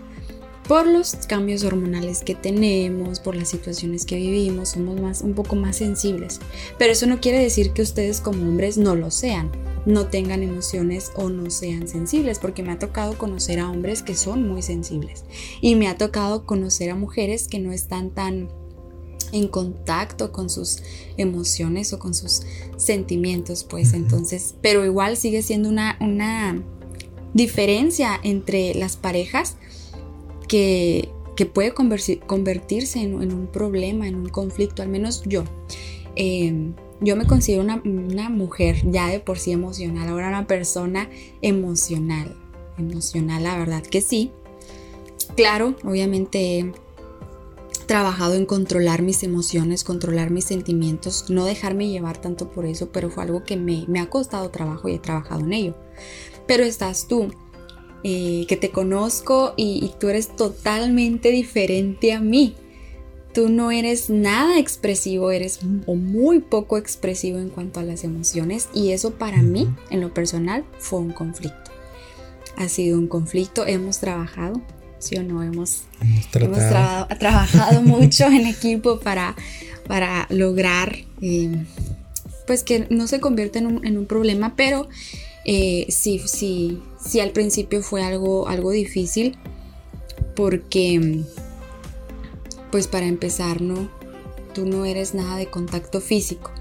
[0.68, 5.56] por los cambios hormonales que tenemos, por las situaciones que vivimos, somos más, un poco
[5.56, 6.40] más sensibles.
[6.78, 9.52] Pero eso no quiere decir que ustedes como hombres no lo sean
[9.86, 14.16] no tengan emociones o no sean sensibles, porque me ha tocado conocer a hombres que
[14.16, 15.26] son muy sensibles
[15.60, 18.50] y me ha tocado conocer a mujeres que no están tan
[19.32, 20.80] en contacto con sus
[21.18, 22.42] emociones o con sus
[22.78, 26.62] sentimientos, pues entonces, pero igual sigue siendo una, una
[27.34, 29.58] diferencia entre las parejas
[30.48, 35.44] que, que puede convertirse en, un problema, en un conflicto, al menos yo.
[36.16, 41.10] Em, yo me considero una, mujer ya de por sí emocional, ahora una persona
[41.42, 42.36] emocional,
[42.78, 44.32] emocional, la verdad que sí.
[45.36, 46.72] Claro, obviamente
[47.92, 53.10] trabajado en controlar mis emociones, controlar mis sentimientos, no dejarme llevar tanto por eso, pero
[53.10, 55.76] fue algo que me, ha costado trabajo y he trabajado en ello.
[56.48, 57.28] Pero estás tú,
[58.06, 62.56] eh, que te conozco y, y tú eres totalmente diferente a mí
[63.34, 68.70] tú no eres nada expresivo, eres o muy poco expresivo en cuanto a las emociones
[68.74, 71.72] y eso para mí, en lo personal, fue un conflicto.
[72.56, 74.62] Ha sido un conflicto, hemos trabajado,
[75.02, 75.84] sí o no, hemos,
[77.20, 79.36] trabajado mucho en equipo para,
[79.88, 81.66] para lograr eh,
[82.48, 84.88] pues que no se convierta en un, problema, pero
[85.46, 89.38] eh, sí, sí, sí al principio fue algo, algo difícil
[90.36, 91.24] porque
[92.72, 93.90] pues para empezar, ¿no?
[94.54, 96.52] Tú no eres nada de contacto físico.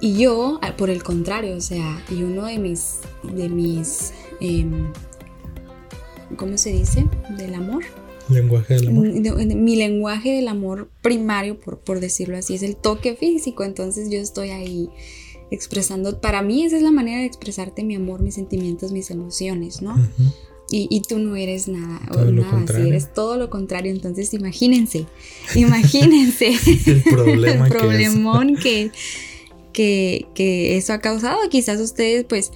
[0.00, 4.92] Y yo, por el contrario, o sea, y uno de mis, de mis, em,
[6.36, 7.06] ¿cómo se dice?
[7.36, 7.84] Del amor.
[8.28, 9.06] Lenguaje del amor.
[9.08, 13.64] mi lenguaje del amor primario, por, por decirlo así, es el toque físico.
[13.64, 14.88] Entonces yo estoy ahí
[15.50, 19.82] expresando, para mí esa es la manera de expresarte mi amor, mis sentimientos, mis emociones,
[19.82, 19.96] ¿no?
[20.72, 23.90] Y, tú no eres nada, o nada así, eres todo lo contrario.
[23.90, 25.06] Entonces imagínense,
[25.56, 26.54] imagínense
[26.86, 28.92] el, problema el problemón que,
[29.72, 31.40] que, eso ha causado.
[31.50, 32.52] Quizás ustedes pues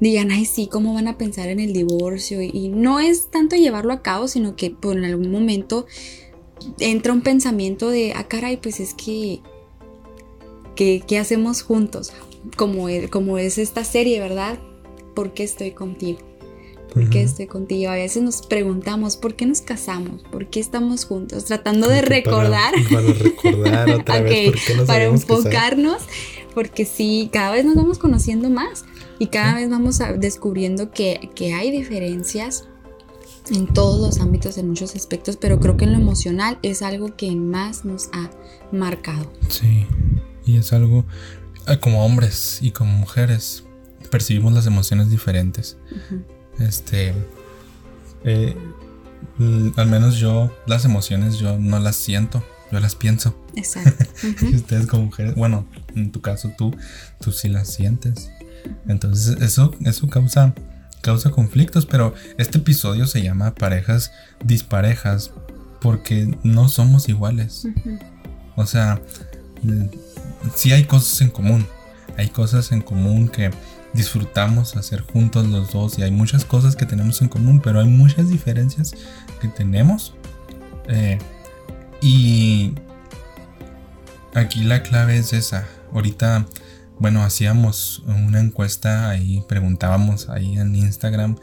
[0.00, 2.40] digan, ay sí, ¿cómo van a pensar en el divorcio?
[2.42, 5.86] Y, no es tanto llevarlo a cabo, sino que por en algún momento
[6.78, 9.40] entra un pensamiento de, ah caray, pues es que,
[10.74, 12.12] que ¿qué hacemos juntos?
[12.56, 14.58] Como, como es esta serie, ¿verdad?
[15.14, 16.18] ¿Por qué estoy contigo?
[16.92, 17.92] ¿Por qué estoy contigo?
[17.92, 20.24] A veces nos preguntamos, ¿por qué nos casamos?
[20.24, 21.44] ¿Por qué estamos juntos?
[21.44, 22.74] Tratando de recordar.
[22.90, 24.54] Para, recordar otra vez
[24.86, 26.02] Para enfocarnos,
[26.52, 28.84] porque sí, cada vez nos vamos conociendo más
[29.20, 32.64] y cada vez vamos descubriendo que, que hay diferencias
[33.50, 37.14] en todos los ámbitos, en muchos aspectos, pero creo que en lo emocional es algo
[37.16, 38.30] que más nos ha
[38.72, 39.30] marcado.
[39.48, 39.86] Sí,
[40.46, 41.04] y es algo
[41.68, 43.64] eh, como hombres y como mujeres
[44.10, 45.76] percibimos las emociones diferentes.
[46.58, 47.14] Este.
[48.24, 48.56] Eh,
[49.76, 52.42] al menos yo, las emociones, yo no las siento,
[52.72, 53.34] yo las pienso.
[53.54, 54.04] Exacto.
[54.42, 56.74] y ustedes como mujeres, bueno, en tu caso tú,
[57.20, 58.30] tú sí las sientes.
[58.88, 60.54] Entonces eso, eso causa,
[61.02, 64.12] causa conflictos, pero este episodio se llama parejas
[64.44, 65.32] disparejas
[65.80, 67.66] porque no somos iguales.
[68.56, 69.00] O sea,
[70.54, 71.66] sí hay cosas en común,
[72.16, 73.50] hay cosas en común que
[73.92, 77.88] disfrutamos hacer juntos los dos y hay muchas cosas que tenemos en común, pero hay
[77.88, 78.92] muchas diferencias
[79.40, 80.14] que tenemos.
[80.88, 81.18] Eh,
[82.00, 82.74] y
[84.34, 85.66] aquí la clave es esa.
[85.92, 86.46] Ahorita
[87.00, 91.36] bueno, hacíamos una encuesta ahí, preguntábamos ahí en Instagram,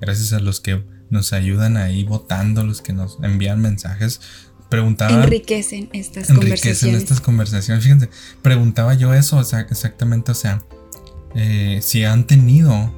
[0.00, 4.20] gracias a los que nos ayudan ahí votando, los que nos envían mensajes,
[4.68, 5.22] preguntaba...
[5.24, 7.02] Enriquecen estas enriquecen conversaciones.
[7.02, 7.84] estas conversaciones.
[7.84, 8.10] Fíjense,
[8.42, 10.64] preguntaba yo eso, o sea, exactamente, o sea,
[11.36, 12.92] eh, si han tenido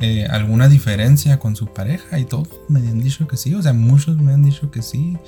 [0.00, 3.72] eh, alguna diferencia con su pareja y todos me han dicho que sí, o sea,
[3.72, 5.18] muchos me han dicho que sí.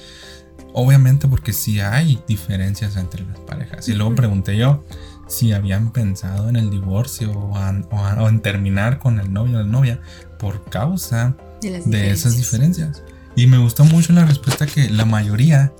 [0.72, 3.88] Obviamente porque sí hay diferencias entre las parejas.
[3.88, 4.84] Y luego pregunté yo
[5.26, 9.32] si habían pensado en el divorcio o, an- o a- o en terminar con el
[9.32, 10.00] novio o la novia
[10.38, 13.02] por causa de, de esas diferencias.
[13.34, 15.72] Y me gustó mucho la respuesta que la mayoría,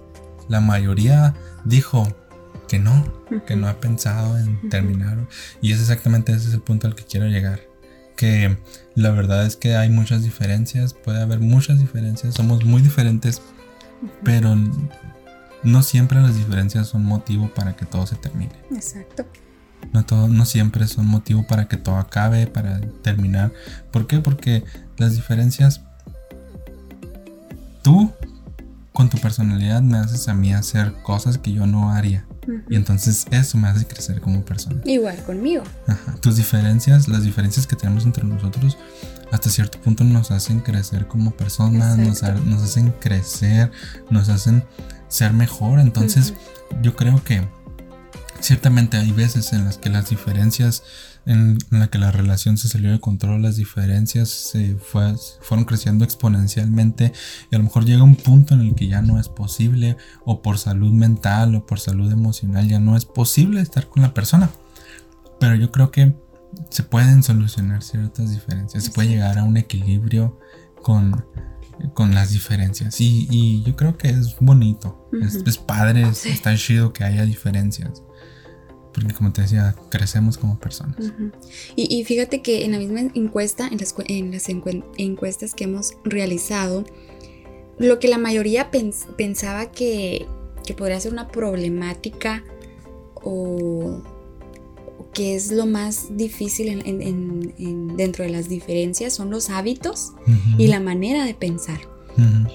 [0.48, 1.34] la mayoría
[1.64, 2.06] dijo
[2.68, 3.04] que no,
[3.46, 5.16] que no ha pensado en terminar.
[5.62, 7.60] Y es exactamente ese es el punto al que quiero llegar.
[8.16, 8.56] Que
[8.94, 13.40] la verdad es que hay muchas diferencias, puede haber muchas diferencias, somos muy diferentes,
[14.24, 14.56] pero
[15.62, 18.52] no siempre las diferencias son motivo para que todo se termine.
[18.70, 19.26] Exacto.
[19.92, 23.52] No, todo, no siempre son motivo para que todo acabe, para terminar.
[23.90, 24.20] ¿Por qué?
[24.20, 24.64] Porque
[24.96, 25.82] las diferencias,
[27.82, 28.12] tú
[28.92, 32.25] con tu personalidad me haces a mí hacer cosas que yo no haría.
[32.68, 34.80] Y entonces eso me hace crecer como persona.
[34.84, 35.62] Igual conmigo.
[35.86, 36.14] Ajá.
[36.20, 38.76] Tus diferencias, las diferencias que tenemos entre nosotros,
[39.32, 42.44] hasta cierto punto nos hacen crecer como personas, nos, ha- Exacto.
[42.50, 43.70] nos hacen crecer,
[44.10, 44.64] nos hacen
[45.08, 45.80] ser mejor.
[45.80, 46.34] Entonces,
[46.82, 47.46] yo creo que
[48.40, 50.82] ciertamente hay veces en las que las diferencias,
[51.26, 56.04] en, la que la relación se salió de control, las diferencias se fue- fueron creciendo
[56.04, 57.12] exponencialmente
[57.50, 60.40] y a lo mejor llega un punto en el que ya no es posible o
[60.40, 64.50] por salud mental o por salud emocional ya no es posible estar con la persona.
[65.40, 66.14] Pero yo creo que
[66.70, 70.38] se pueden solucionar ciertas diferencias, se puede llegar a un equilibrio
[70.82, 71.26] con,
[71.92, 73.00] con las diferencias.
[73.00, 75.44] Y, y yo creo que es bonito, es, Ujú.
[75.50, 76.28] es padre, es- Sí.
[76.30, 78.02] está chido que haya diferencias.
[78.96, 81.12] Porque como te decía, crecemos como personas.
[81.76, 85.92] Y, y fíjate que en la misma encuesta, en las, en las encuestas que hemos
[86.02, 86.84] realizado,
[87.78, 90.24] lo que la mayoría pens- pensaba que,
[90.66, 92.42] que podría ser una problemática
[93.22, 94.00] o,
[94.98, 99.30] o que es lo más difícil en- en- en- en- dentro de las diferencias son
[99.30, 100.12] los hábitos
[100.58, 101.80] y la manera de pensar.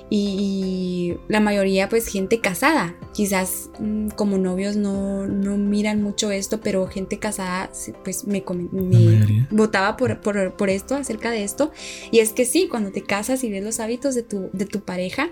[0.09, 2.95] Y la mayoría pues gente casada.
[3.13, 7.69] Quizás mm, como novios no, no miran mucho esto pero gente casada
[8.03, 11.71] pues me, me votaba por, por, por esto acerca de esto.
[12.11, 14.81] Y es que sí cuando te casas y ves los hábitos de tu, de tu
[14.81, 15.29] pareja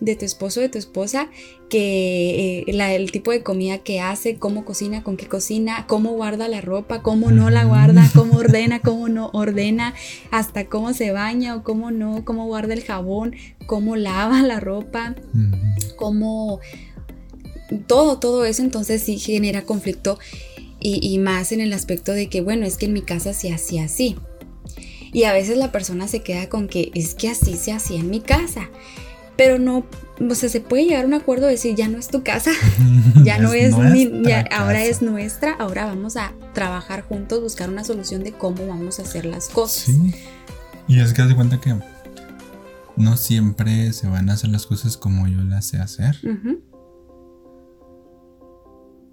[0.00, 1.28] de tu esposo, de tu esposa,
[1.68, 6.12] que eh, la- el tipo de comida que hace, cómo cocina, con qué cocina, cómo
[6.12, 9.94] guarda la ropa, cómo no la guarda, cómo ordena, cómo no ordena,
[10.30, 13.34] hasta cómo se baña o cómo no, cómo guarda el jabón,
[13.66, 15.14] cómo lava la ropa,
[15.96, 16.60] cómo
[17.86, 20.18] todo, todo eso entonces sí genera conflicto
[20.80, 23.52] y, y más en el aspecto de que, bueno, es que en mi casa se
[23.52, 24.16] hacía así.
[25.12, 28.10] Y a veces la persona se queda con que es que así se hacía en
[28.10, 28.70] mi casa.
[29.36, 29.84] Pero no,
[30.28, 32.50] o sea, se puede llegar a un acuerdo de decir, ya no es tu casa,
[33.24, 37.84] ya no es, mi, ya- ahora es nuestra, ahora vamos a trabajar juntos, buscar una
[37.84, 39.84] solución de cómo vamos a hacer las cosas.
[39.84, 40.14] Sí.
[40.88, 41.74] Y es que de cuenta que
[42.96, 46.16] no siempre se van a hacer las cosas como yo las sé hacer.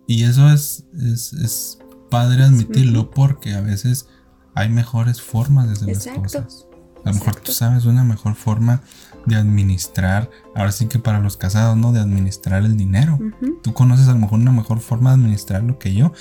[0.07, 4.07] Y eso es, es, es padre admitirlo porque a veces
[4.55, 6.21] hay mejores formas de hacer las Exacto.
[6.23, 6.67] cosas.
[7.03, 7.41] A lo mejor Exacto.
[7.43, 8.81] tú sabes una mejor forma
[9.27, 11.91] de administrar, ahora sí que para los casados, ¿no?
[11.91, 13.19] De administrar el dinero.
[13.61, 16.13] Tú conoces a lo mejor una mejor forma de administrarlo que yo.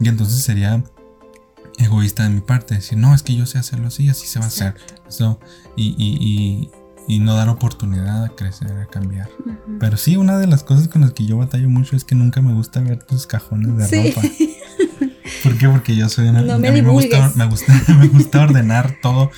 [0.00, 0.84] Y entonces sería
[1.78, 4.44] egoísta de mi parte decir, no, es que yo sé hacerlo así, así se va
[4.44, 4.74] a hacer.
[5.08, 5.40] Eso,
[5.76, 6.70] y, y,
[7.08, 9.28] y, y no dar oportunidad a crecer, a cambiar.
[9.40, 9.78] Ujú.
[9.80, 12.40] Pero sí, una de las cosas con las que yo batallo mucho es que nunca
[12.42, 14.10] me gusta ver tus cajones de Sí.
[14.10, 14.28] ropa.
[15.42, 15.68] ¿Por qué?
[15.68, 16.42] Porque yo soy una.
[16.42, 17.36] No a mí me gusta, divulgues.
[17.36, 19.30] me, gusta, me gusta ordenar todo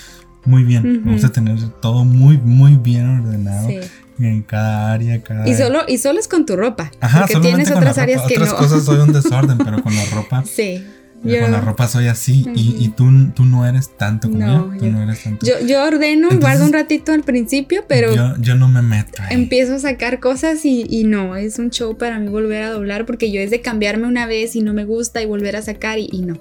[0.49, 0.83] muy bien.
[0.83, 1.11] Me Ujú.
[1.13, 3.79] gusta tener todo muy, muy bien ordenado Sí.
[4.21, 5.49] en cada área, cada.
[5.49, 6.91] Y solo, y solo es con tu ropa.
[7.01, 8.29] Ajá, porque tienes con otras áreas ropa.
[8.29, 8.59] que Otras no.
[8.59, 10.45] cosas soy un desorden, pero con la ropa.
[10.45, 10.85] Sí.
[11.23, 12.47] Con Yo, la ropa soy así.
[12.55, 12.83] y, Ujú.
[12.85, 14.79] y tú, tú no eres tanto como No, yo.
[14.79, 15.45] Tú yo- no eres tanto.
[15.45, 18.83] yo, yo ordeno y Entonces- guardo un ratito al principio, pero yo, yo no me
[18.83, 19.21] meto.
[19.23, 19.35] ahí.
[19.35, 23.05] empiezo a sacar cosas y, y no, es un show para mí volver a doblar
[23.05, 25.99] porque yo es de cambiarme una vez y no me gusta y volver a sacar
[25.99, 26.39] y, y no.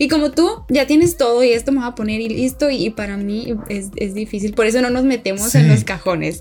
[0.00, 2.86] Y como tú ya tienes todo y esto me va a poner y listo y,
[2.86, 6.40] y para mí es, es difícil, por eso no nos metemos en los cajones.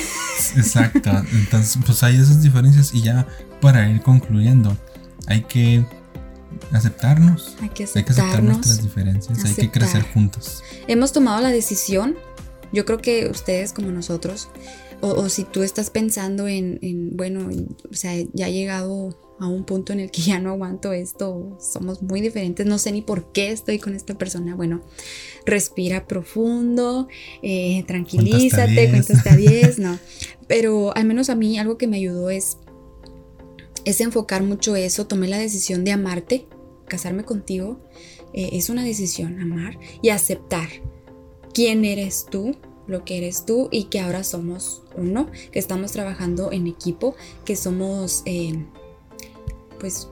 [0.56, 1.10] Exacto.
[1.32, 3.26] Entonces, pues hay esas diferencias y ya
[3.60, 4.76] para ir concluyendo,
[5.26, 5.84] hay que
[6.70, 7.56] aceptarnos.
[7.60, 10.62] Hay que Hay que aceptar nuestras diferencias, hay que crecer juntos.
[10.86, 12.14] Hemos tomado la decisión,
[12.72, 14.50] yo creo que ustedes como nosotros,
[15.00, 17.48] o, si tú estás pensando en, en, bueno,
[17.90, 21.56] o sea, ya he llegado a un punto en el que ya no aguanto esto,
[21.58, 24.54] somos muy diferentes, no sé ni por qué estoy con esta persona.
[24.54, 24.82] Bueno,
[25.44, 27.08] respira profundo,
[27.42, 29.98] eh, tranquilízate, cuéntate a 10, no.
[30.46, 32.58] Pero al menos a mí algo que me ayudó es,
[33.84, 36.46] es enfocar mucho eso, tomé la decisión de amarte,
[36.86, 37.80] casarme contigo,
[38.32, 40.68] eh, es una decisión, amar y aceptar
[41.54, 46.50] quién eres tú, lo que eres tú y que ahora somos uno, que estamos trabajando
[46.50, 47.14] en equipo,
[47.44, 48.66] que somos eh,
[49.80, 50.08] pues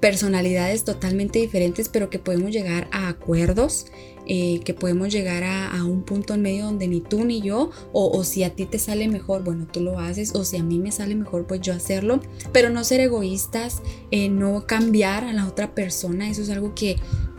[0.00, 3.86] personalidades totalmente diferentes, pero que podemos llegar a acuerdos,
[4.26, 8.22] eh, que podemos llegar a, un punto en medio donde ni tú ni yo, o,
[8.24, 10.92] si a ti te sale mejor, bueno, tú lo haces, o si a mí me
[10.92, 12.20] sale mejor, pues yo hacerlo,
[12.52, 16.96] pero no ser egoístas, eh, no cambiar a la otra persona, eso es algo que,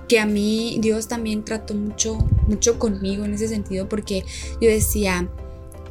[0.07, 2.17] que a mí Dios también trató mucho,
[2.47, 4.23] mucho conmigo en ese sentido, porque
[4.59, 5.29] yo decía,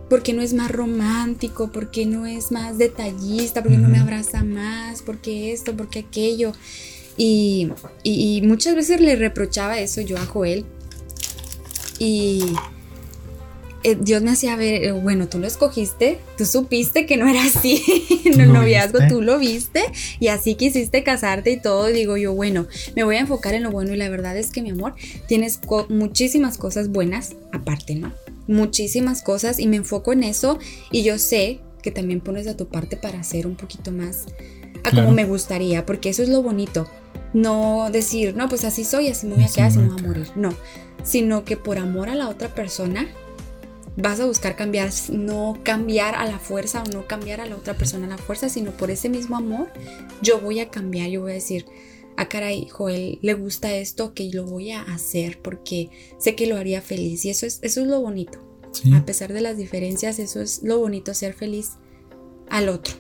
[0.09, 1.72] ¿Por qué no es más romántico?
[1.72, 3.62] ¿Por qué no es más detallista?
[3.62, 5.02] ¿Por qué no me abraza más?
[5.02, 5.76] ¿Por qué esto?
[5.76, 6.52] ¿Por qué aquello?
[7.16, 7.70] Y,
[8.44, 10.64] muchas veces le reprochaba eso yo a Joel.
[11.98, 12.44] Y
[13.82, 17.42] eh, Dios me hacía ver, eh, bueno, tú lo escogiste, tú supiste que no era
[17.42, 17.82] así
[18.26, 19.84] en el noviazgo, tú lo viste
[20.20, 21.86] y así quisiste casarte y todo.
[21.86, 24.61] digo yo, bueno, me voy a enfocar en lo bueno y la verdad es que
[24.61, 24.94] mi amor,
[25.26, 28.12] tienes muchísimas cosas buenas aparte, ¿no?
[28.47, 30.59] Muchísimas cosas y me enfoco en eso
[30.90, 34.26] y yo sé que también pones de tu parte para hacer un poquito más
[34.84, 36.88] a como me gustaría, porque eso es lo bonito.
[37.32, 40.03] No decir, no, pues así soy, así me voy a quedar, así me voy a
[40.03, 40.30] morir.
[40.36, 40.55] No,
[41.03, 43.09] sino que por amor a la otra persona
[43.97, 47.74] vas a buscar cambiar, no cambiar a la fuerza o no cambiar a la otra
[47.74, 49.68] persona a la fuerza, sino por ese mismo amor
[50.22, 51.66] yo voy a cambiar, yo voy a decir,
[52.16, 56.56] ah, caray, Joel, le gusta esto, que lo voy a hacer porque sé que lo
[56.56, 57.24] haría feliz.
[57.24, 58.38] Y eso es, eso es lo bonito.
[58.94, 61.72] A pesar de las diferencias, eso es lo bonito, ser feliz
[62.50, 62.94] al otro.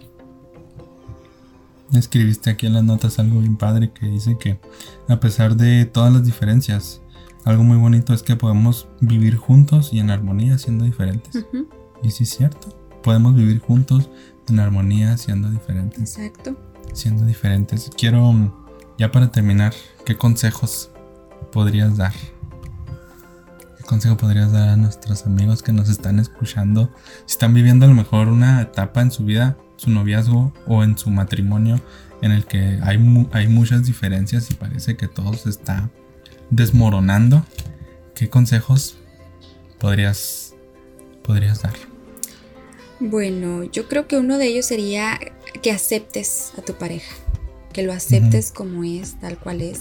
[1.92, 4.58] Escribiste aquí en las notas algo bien padre que dice que
[5.08, 7.02] a pesar de todas las diferencias,
[7.44, 11.44] algo muy bonito es que podemos vivir juntos y en armonía siendo diferentes.
[12.02, 12.68] Y sí es cierto,
[13.02, 14.10] podemos vivir juntos
[14.48, 16.18] en armonía siendo diferentes.
[16.18, 16.56] Exacto.
[16.92, 17.90] Siendo diferentes.
[17.96, 18.32] Quiero
[18.98, 19.74] ya para terminar,
[20.04, 20.90] ¿qué consejos
[21.52, 22.12] podrías dar?
[23.76, 26.90] ¿Qué consejo podrías dar a nuestros amigos que nos están escuchando?
[27.26, 30.96] Si están viviendo a lo mejor una etapa en su vida, su noviazgo o en
[30.96, 31.80] su matrimonio
[32.22, 35.90] en el que hay, hay muchas diferencias y parece que todo se está
[36.50, 37.44] desmoronando,
[38.14, 38.96] ¿qué consejos
[39.78, 40.54] podrías,
[41.22, 41.74] podrías dar?
[42.98, 45.20] Bueno, yo creo que uno de ellos sería
[45.62, 47.14] que aceptes a tu pareja
[47.76, 49.80] que lo aceptes como es, tal cual es,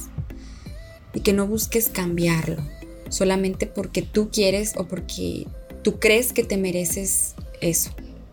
[1.14, 2.62] y que no busques cambiarlo,
[3.08, 5.48] solamente porque tú quieres o porque
[5.82, 7.91] tú crees que te mereces eso.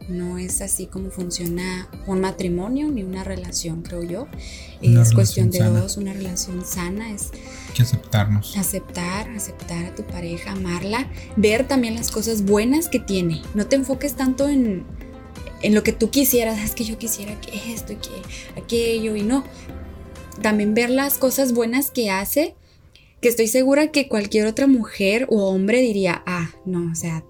[0.08, 4.26] No es así como funciona un matrimonio ni una relación, creo yo.
[4.80, 7.12] es cuestión de dos, una relación sana.
[7.12, 7.30] Es
[7.72, 8.56] que aceptarnos.
[8.56, 13.42] Aceptar, aceptar a tu pareja, amarla, ver también las cosas buenas que tiene.
[13.54, 14.84] No te enfoques tanto en,
[15.62, 19.22] en lo que tú quisieras, es que yo quisiera que esto y que aquello y
[19.22, 19.44] no.
[20.40, 22.54] También ver las cosas buenas que hace,
[23.20, 27.24] que estoy segura que cualquier otra mujer o hombre diría, ah, no, o sea,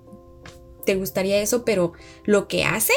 [0.86, 1.92] te gustaría eso, pero
[2.24, 2.94] lo que hace,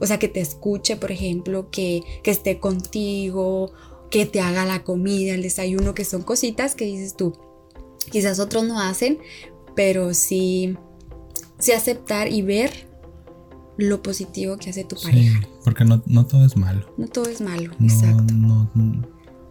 [0.00, 3.72] o sea, que te escuche, por ejemplo, que, que esté contigo,
[4.10, 7.32] que te haga la comida, el desayuno, que son cositas que dices tú,
[8.10, 9.18] quizás otros no hacen,
[9.74, 10.76] pero sí,
[11.58, 12.93] sí aceptar y ver
[13.76, 15.40] lo positivo que hace tu pareja.
[15.64, 16.86] porque no, todo es malo.
[16.96, 18.34] No todo es malo, exacto.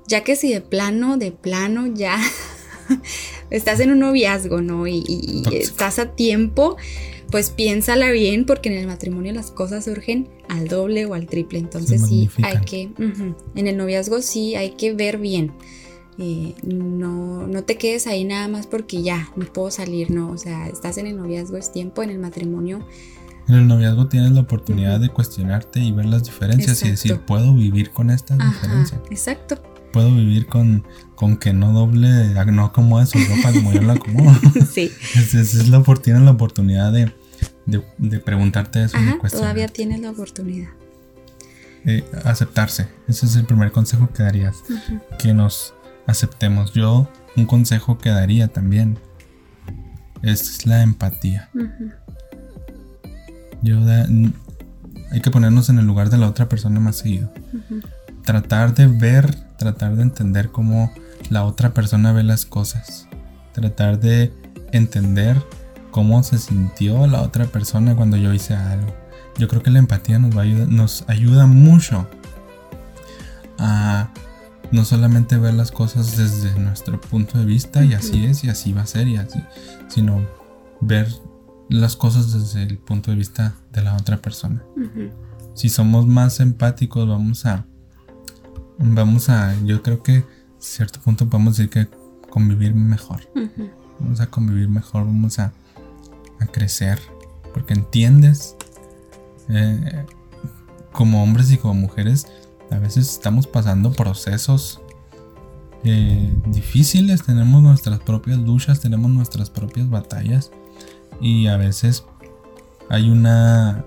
[0.07, 2.17] ya que si de plano, de plano, ya
[3.49, 4.87] estás en un noviazgo, ¿no?
[4.87, 6.77] Y, estás a tiempo,
[7.29, 11.59] pues piénsala bien, porque en el matrimonio las cosas surgen al doble o al triple.
[11.59, 12.89] Entonces sí, hay que,
[13.55, 15.51] en el noviazgo sí hay que ver bien.
[16.19, 20.29] Eh, no, no te quedes ahí nada más porque ya, no puedo salir, no.
[20.29, 22.85] O sea, estás en el noviazgo, es tiempo, en el matrimonio
[23.47, 27.53] en el noviazgo tienes la oportunidad de cuestionarte y ver las diferencias y decir, puedo
[27.53, 29.01] vivir con esta diferencia.
[29.09, 29.61] Exacto.
[29.91, 30.85] Puedo vivir con,
[31.15, 34.33] con que no doble, no como eso, ropa como yo la como.
[34.71, 34.91] sí.
[35.15, 37.11] Es la, tienes la oportunidad de,
[37.65, 38.97] de, preguntarte eso.
[38.97, 40.69] Ajá, todavía tienes la oportunidad.
[41.85, 42.87] Eh, aceptarse.
[43.07, 44.63] Ese es el primer consejo que darías.
[45.19, 45.73] Que nos
[46.07, 46.73] aceptemos.
[46.73, 48.97] Yo, un consejo que daría también
[50.21, 51.49] es la empatía.
[53.63, 53.79] Yo
[55.11, 57.31] hay que ponernos en el lugar de la otra persona más seguido.
[58.23, 60.91] Tratar de ver, tratar de entender cómo
[61.29, 63.07] la otra persona ve las cosas.
[63.53, 64.33] Tratar de
[64.71, 65.41] entender
[65.91, 68.93] cómo se sintió la otra persona cuando yo hice algo.
[69.37, 72.07] yo creo que la empatía nos, va a ayudar, nos ayuda mucho
[73.57, 74.09] a
[74.71, 78.73] no solamente ver las cosas desde nuestro punto de vista y así es y así
[78.73, 79.41] va a ser y así,
[79.87, 80.27] sino
[80.81, 81.07] ver
[81.73, 84.63] las cosas desde el punto de vista de la otra persona.
[85.55, 87.65] Si somos más empáticos vamos a
[88.77, 90.25] vamos a yo creo que a
[90.59, 91.87] cierto punto podemos decir que
[92.29, 93.21] convivir mejor.
[93.99, 95.53] Vamos a convivir mejor, vamos a,
[96.39, 96.99] a crecer
[97.53, 98.55] porque entiendes
[99.49, 100.05] eh,
[100.91, 102.27] como hombres y como mujeres
[102.69, 104.79] a veces estamos pasando procesos
[105.83, 110.51] eh, difíciles, tenemos nuestras propias luchas, tenemos nuestras propias batallas
[111.21, 112.05] y a veces
[112.89, 113.85] hay una...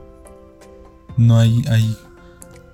[1.17, 1.97] No hay, hay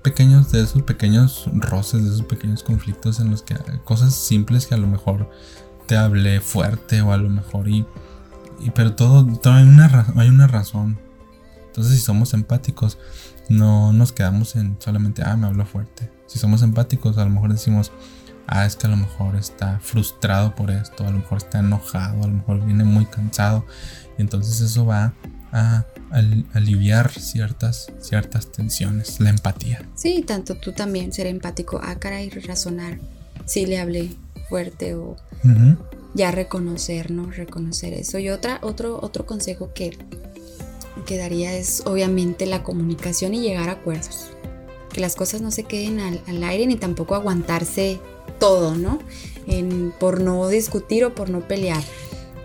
[0.03, 4.75] pequeños de esos pequeños roces, de esos pequeños conflictos en los que cosas simples que
[4.75, 5.29] a lo mejor
[5.87, 7.85] te hablé fuerte o a lo mejor y,
[8.75, 10.99] pero todo, todo hay, una, hay una razón.
[11.67, 12.97] Entonces si somos empáticos,
[13.49, 16.09] no nos quedamos en solamente, ah, me hablo fuerte.
[16.27, 17.91] Si somos empáticos, a lo mejor decimos,
[18.47, 22.23] ah, es que a lo mejor está frustrado por esto, a lo mejor está enojado,
[22.23, 23.65] a lo mejor viene muy cansado.
[24.17, 25.13] Y entonces eso va
[25.51, 25.85] a,
[26.53, 29.83] aliviar ciertas, ciertas tensiones, la empatía.
[29.95, 32.99] Sí, tanto tú también ser empático, ah, cara y razonar
[33.45, 34.09] si le hablé
[34.47, 35.15] fuerte o
[36.13, 37.31] ya reconocer, ¿no?
[37.31, 38.19] Reconocer eso.
[38.19, 39.97] Y otra, otro, otro consejo que
[41.05, 44.27] que daría es obviamente la comunicación y llegar a acuerdos.
[44.91, 47.99] Que las cosas no se queden al, aire ni tampoco aguantarse
[48.39, 48.99] todo, ¿no?
[49.99, 51.83] por no discutir o por no pelear.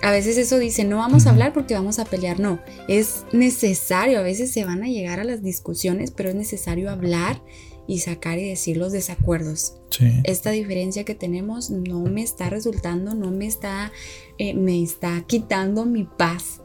[0.03, 2.41] A veces eso dice, no vamos a hablar porque vamos a pelear.
[2.41, 6.91] No, es necesario, a veces se van a llegar a las discusiones, pero es necesario
[6.91, 7.43] hablar
[7.89, 9.75] y sacar y decir los desacuerdos.
[10.23, 13.91] Esta diferencia que tenemos no me está resultando, no me está,
[14.37, 16.61] eh, me está quitando mi paz.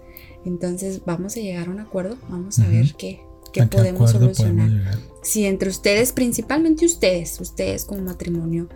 [0.46, 3.22] Entonces vamos a llegar a un acuerdo, vamos a ver qué,
[3.72, 5.00] podemos solucionar.
[5.24, 8.68] si entre ustedes, principalmente ustedes, ustedes como matrimonio,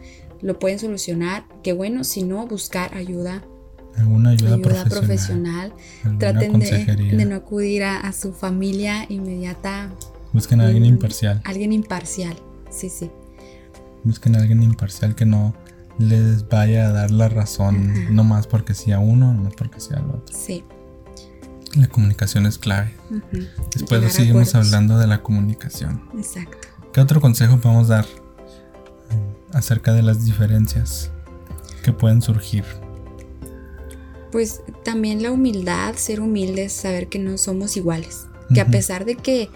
[0.41, 3.45] lo pueden solucionar, qué bueno, si no, buscar ayuda.
[3.98, 5.74] Alguna ayuda, profesional.
[6.20, 9.89] Traten de, no acudir a, su familia inmediata.
[10.34, 11.41] Busquen a alguien imparcial.
[11.43, 12.36] Alguien imparcial,
[12.70, 13.10] sí, sí.
[14.04, 15.56] Busquen a alguien imparcial que no
[15.98, 19.98] les vaya a dar la razón, no más porque sea uno, no más porque sea
[19.98, 20.36] el otro.
[20.38, 20.64] Sí.
[21.76, 22.93] La comunicación es clave.
[23.74, 26.04] Después seguimos hablando de la comunicación.
[26.16, 26.68] Exacto.
[26.93, 28.06] ¿Qué otro consejo podemos dar
[29.54, 31.12] acerca de las diferencias
[31.84, 32.64] que pueden surgir?
[34.32, 38.25] Pues también la humildad, ser humildes, saber que no somos iguales.
[38.53, 39.49] Que a pesar de que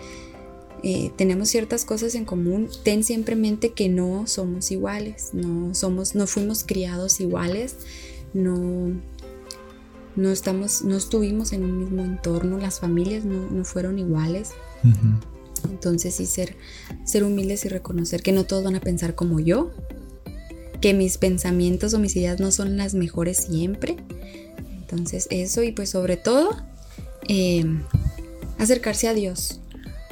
[0.84, 5.76] eh, tenemos ciertas cosas en común, ten siempre en mente que no somos iguales, no
[5.76, 7.76] somos, no fuimos criados iguales,
[8.34, 9.00] no,
[10.16, 14.52] no estamos, no estuvimos en un mismo entorno, las familias no, fueron iguales.
[15.70, 16.56] Entonces sí ser,
[17.06, 19.72] ser humildes y reconocer que no todos van a pensar como yo,
[20.82, 23.98] que mis pensamientos o mis ideas no son las mejores siempre.
[24.82, 26.50] Entonces eso y pues sobre todo
[27.28, 27.84] em,
[28.58, 29.62] acercarse a Dios.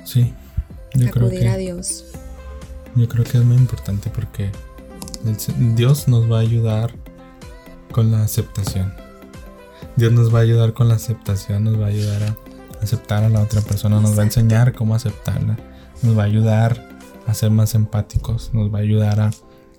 [0.05, 0.31] Sí,
[0.93, 2.05] yo creo que, a Dios.
[2.95, 4.51] Yo creo que es muy importante porque
[5.75, 6.93] Dios nos va a ayudar
[7.91, 8.93] con la aceptación.
[9.95, 12.37] Dios nos va a ayudar con la aceptación, nos va a ayudar a
[12.81, 15.57] aceptar a la otra persona, nos va a enseñar cómo aceptarla,
[16.03, 16.87] nos va a ayudar
[17.27, 19.31] a ser más empáticos, nos va a ayudar a,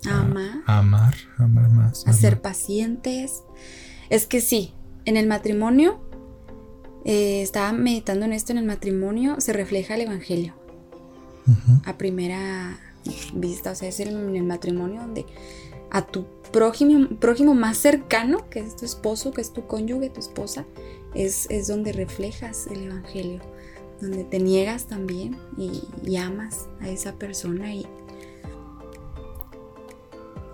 [0.09, 3.43] amar, a amar, amar más, a ser pacientes.
[4.09, 4.73] Es que sí,
[5.05, 6.01] en el matrimonio,
[7.05, 10.55] eh, estaba meditando en esto, en el matrimonio se refleja el Evangelio.
[11.85, 12.79] A primera
[13.33, 15.25] vista, o sea, es en el matrimonio donde
[15.89, 20.19] a tu prójimo, prójimo más cercano, que es tu esposo, que es tu cónyuge, tu
[20.19, 20.65] esposa,
[21.13, 23.41] es, es donde reflejas el Evangelio,
[23.99, 27.85] donde te niegas también y, amas a esa persona y,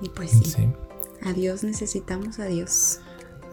[0.02, 0.68] y pues sí,
[1.24, 3.00] a Dios necesitamos a Dios.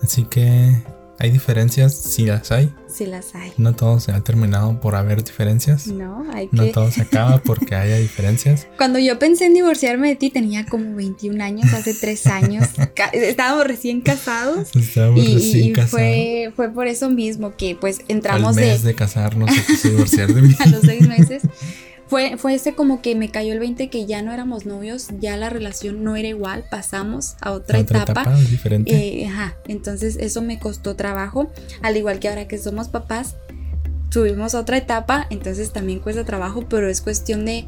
[0.02, 0.82] Así que
[1.18, 1.94] ¿Hay diferencias?
[1.94, 2.72] Si las hay.
[2.88, 3.52] Sí las hay.
[3.56, 5.86] No todo se ha terminado por haber diferencias.
[5.86, 6.56] No, hay que...
[6.56, 8.66] No todo se acaba porque haya diferencias.
[8.76, 12.68] Cuando yo pensé en divorciarme de ti tenía como 21 años, hace 3 años.
[13.12, 14.74] Estábamos recién casados.
[14.74, 15.90] Estábamos y, recién casados.
[15.92, 20.42] Fue, fue por eso mismo que pues entramos Al mes de, casarnos se divorciar de
[20.42, 20.56] mí.
[20.58, 21.42] A los 6 meses.
[22.14, 25.36] Fue, fue ese como que me cayó el 20 que ya no éramos novios, ya
[25.36, 28.36] la relación no era igual, pasamos a otra, etapa.
[28.48, 28.92] diferente.
[28.94, 31.50] Eh, ajá, entonces eso me costó trabajo,
[31.82, 33.34] al igual que ahora que somos papás,
[34.10, 37.66] subimos a otra etapa, entonces también cuesta trabajo, pero es cuestión de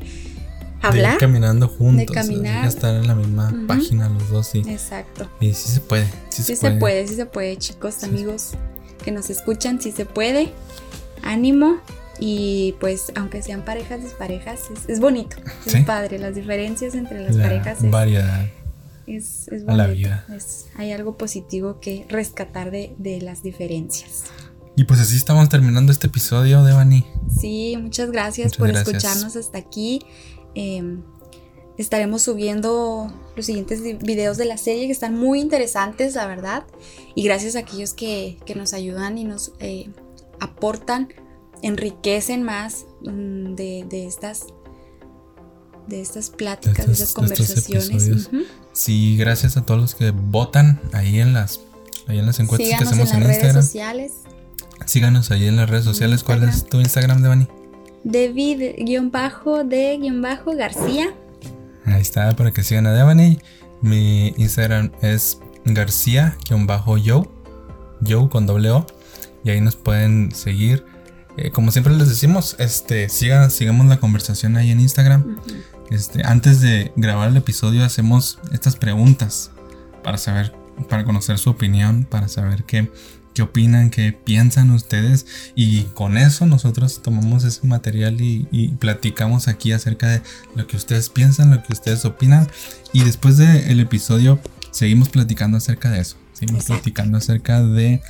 [0.80, 1.14] hablar.
[1.14, 2.68] De caminando juntos, de caminar.
[2.68, 4.62] estar en la misma página los dos, sí.
[4.68, 5.28] Exacto.
[5.40, 6.72] Y sí se puede, sí, se, puede.
[6.72, 7.08] se puede.
[7.08, 8.52] Sí se puede, chicos, amigos
[9.04, 10.52] que nos escuchan, sí se puede.
[11.24, 11.80] Ánimo
[12.18, 15.36] Y pues, aunque sean parejas disparejas, es, es bonito,
[15.66, 15.82] es Sí.
[15.82, 16.18] padre.
[16.18, 18.46] Las diferencias entre las La parejas es, variedad.
[19.06, 19.98] es, es a la bonito.
[20.08, 20.26] vida.
[20.34, 24.24] Es- hay algo positivo que rescatar de, de las diferencias.
[24.76, 27.04] Y pues así estamos terminando este episodio, Devani.
[27.40, 28.88] Sí, muchas gracias Muchas por gracias.
[28.96, 30.00] escucharnos hasta aquí.
[30.54, 30.98] Eh,
[31.78, 36.64] estaremos subiendo los siguientes videos de la serie que están muy interesantes, la verdad.
[37.14, 39.88] Y gracias a aquellos que, que nos ayudan y nos eh,
[40.40, 41.08] aportan,
[41.62, 44.46] enriquecen más mm, de, de estas
[45.88, 48.28] de estas pláticas, de, estos- estas de conversaciones.
[48.72, 51.60] Sí, gracias a todos los que votan ahí en las,
[52.08, 53.62] ahí en las encuestas Síganos que hacemos en en, las redes Instagram.
[53.62, 54.12] sociales.
[54.84, 56.22] Síganos ahí en las redes sociales.
[56.24, 57.46] ¿Cuál es tu Instagram, Devani?
[59.86, 61.14] David-de-García.
[61.84, 63.38] Ahí está, para que sigan a Devani.
[63.82, 67.32] Mi Instagram es García-Yo,
[68.00, 68.86] Yo con doble O.
[69.44, 70.84] Y ahí nos pueden seguir.
[71.36, 75.36] Eh, como siempre les decimos, este, sigamos la conversación ahí en Instagram.
[75.90, 79.50] Este, antes de grabar el episodio hacemos estas preguntas
[80.02, 80.54] para saber,
[80.88, 82.90] para conocer su opinión, para saber qué,
[83.34, 89.46] qué opinan, qué piensan ustedes y con eso nosotros tomamos ese material y, y platicamos
[89.46, 90.22] aquí acerca de
[90.54, 92.48] lo que ustedes piensan, lo que ustedes opinan
[92.92, 94.40] y después del episodio
[94.72, 96.82] seguimos platicando acerca de eso, seguimos Exacto.
[96.82, 98.00] platicando acerca de,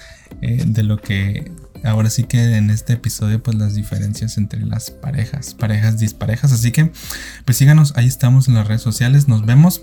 [0.42, 1.52] eh, de lo que
[1.84, 6.72] ahora sí que en este episodio pues las diferencias entre las parejas, parejas disparejas, así
[6.72, 6.90] que
[7.44, 9.82] pues síganos, ahí estamos en las redes sociales, nos vemos.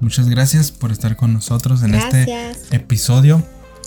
[0.00, 3.44] Muchas gracias por estar con nosotros en este episodio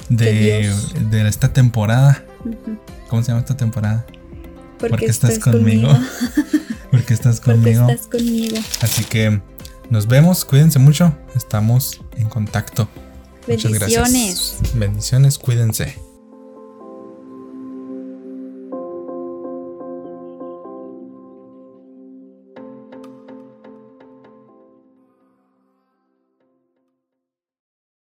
[0.10, 0.72] de,
[1.10, 2.24] de esta temporada.
[3.10, 4.06] ¿Cómo se llama esta temporada?
[4.78, 5.90] Porque, Porque estás estás conmigo.
[6.92, 7.90] Porque estás Porque conmigo.
[7.90, 8.58] estás conmigo.
[8.82, 9.42] Así que
[9.90, 12.88] nos vemos, cuídense mucho, estamos en contacto.
[13.48, 14.56] Muchas Bendiciones.
[14.60, 14.76] gracias.
[14.76, 16.13] Bendiciones, cuídense.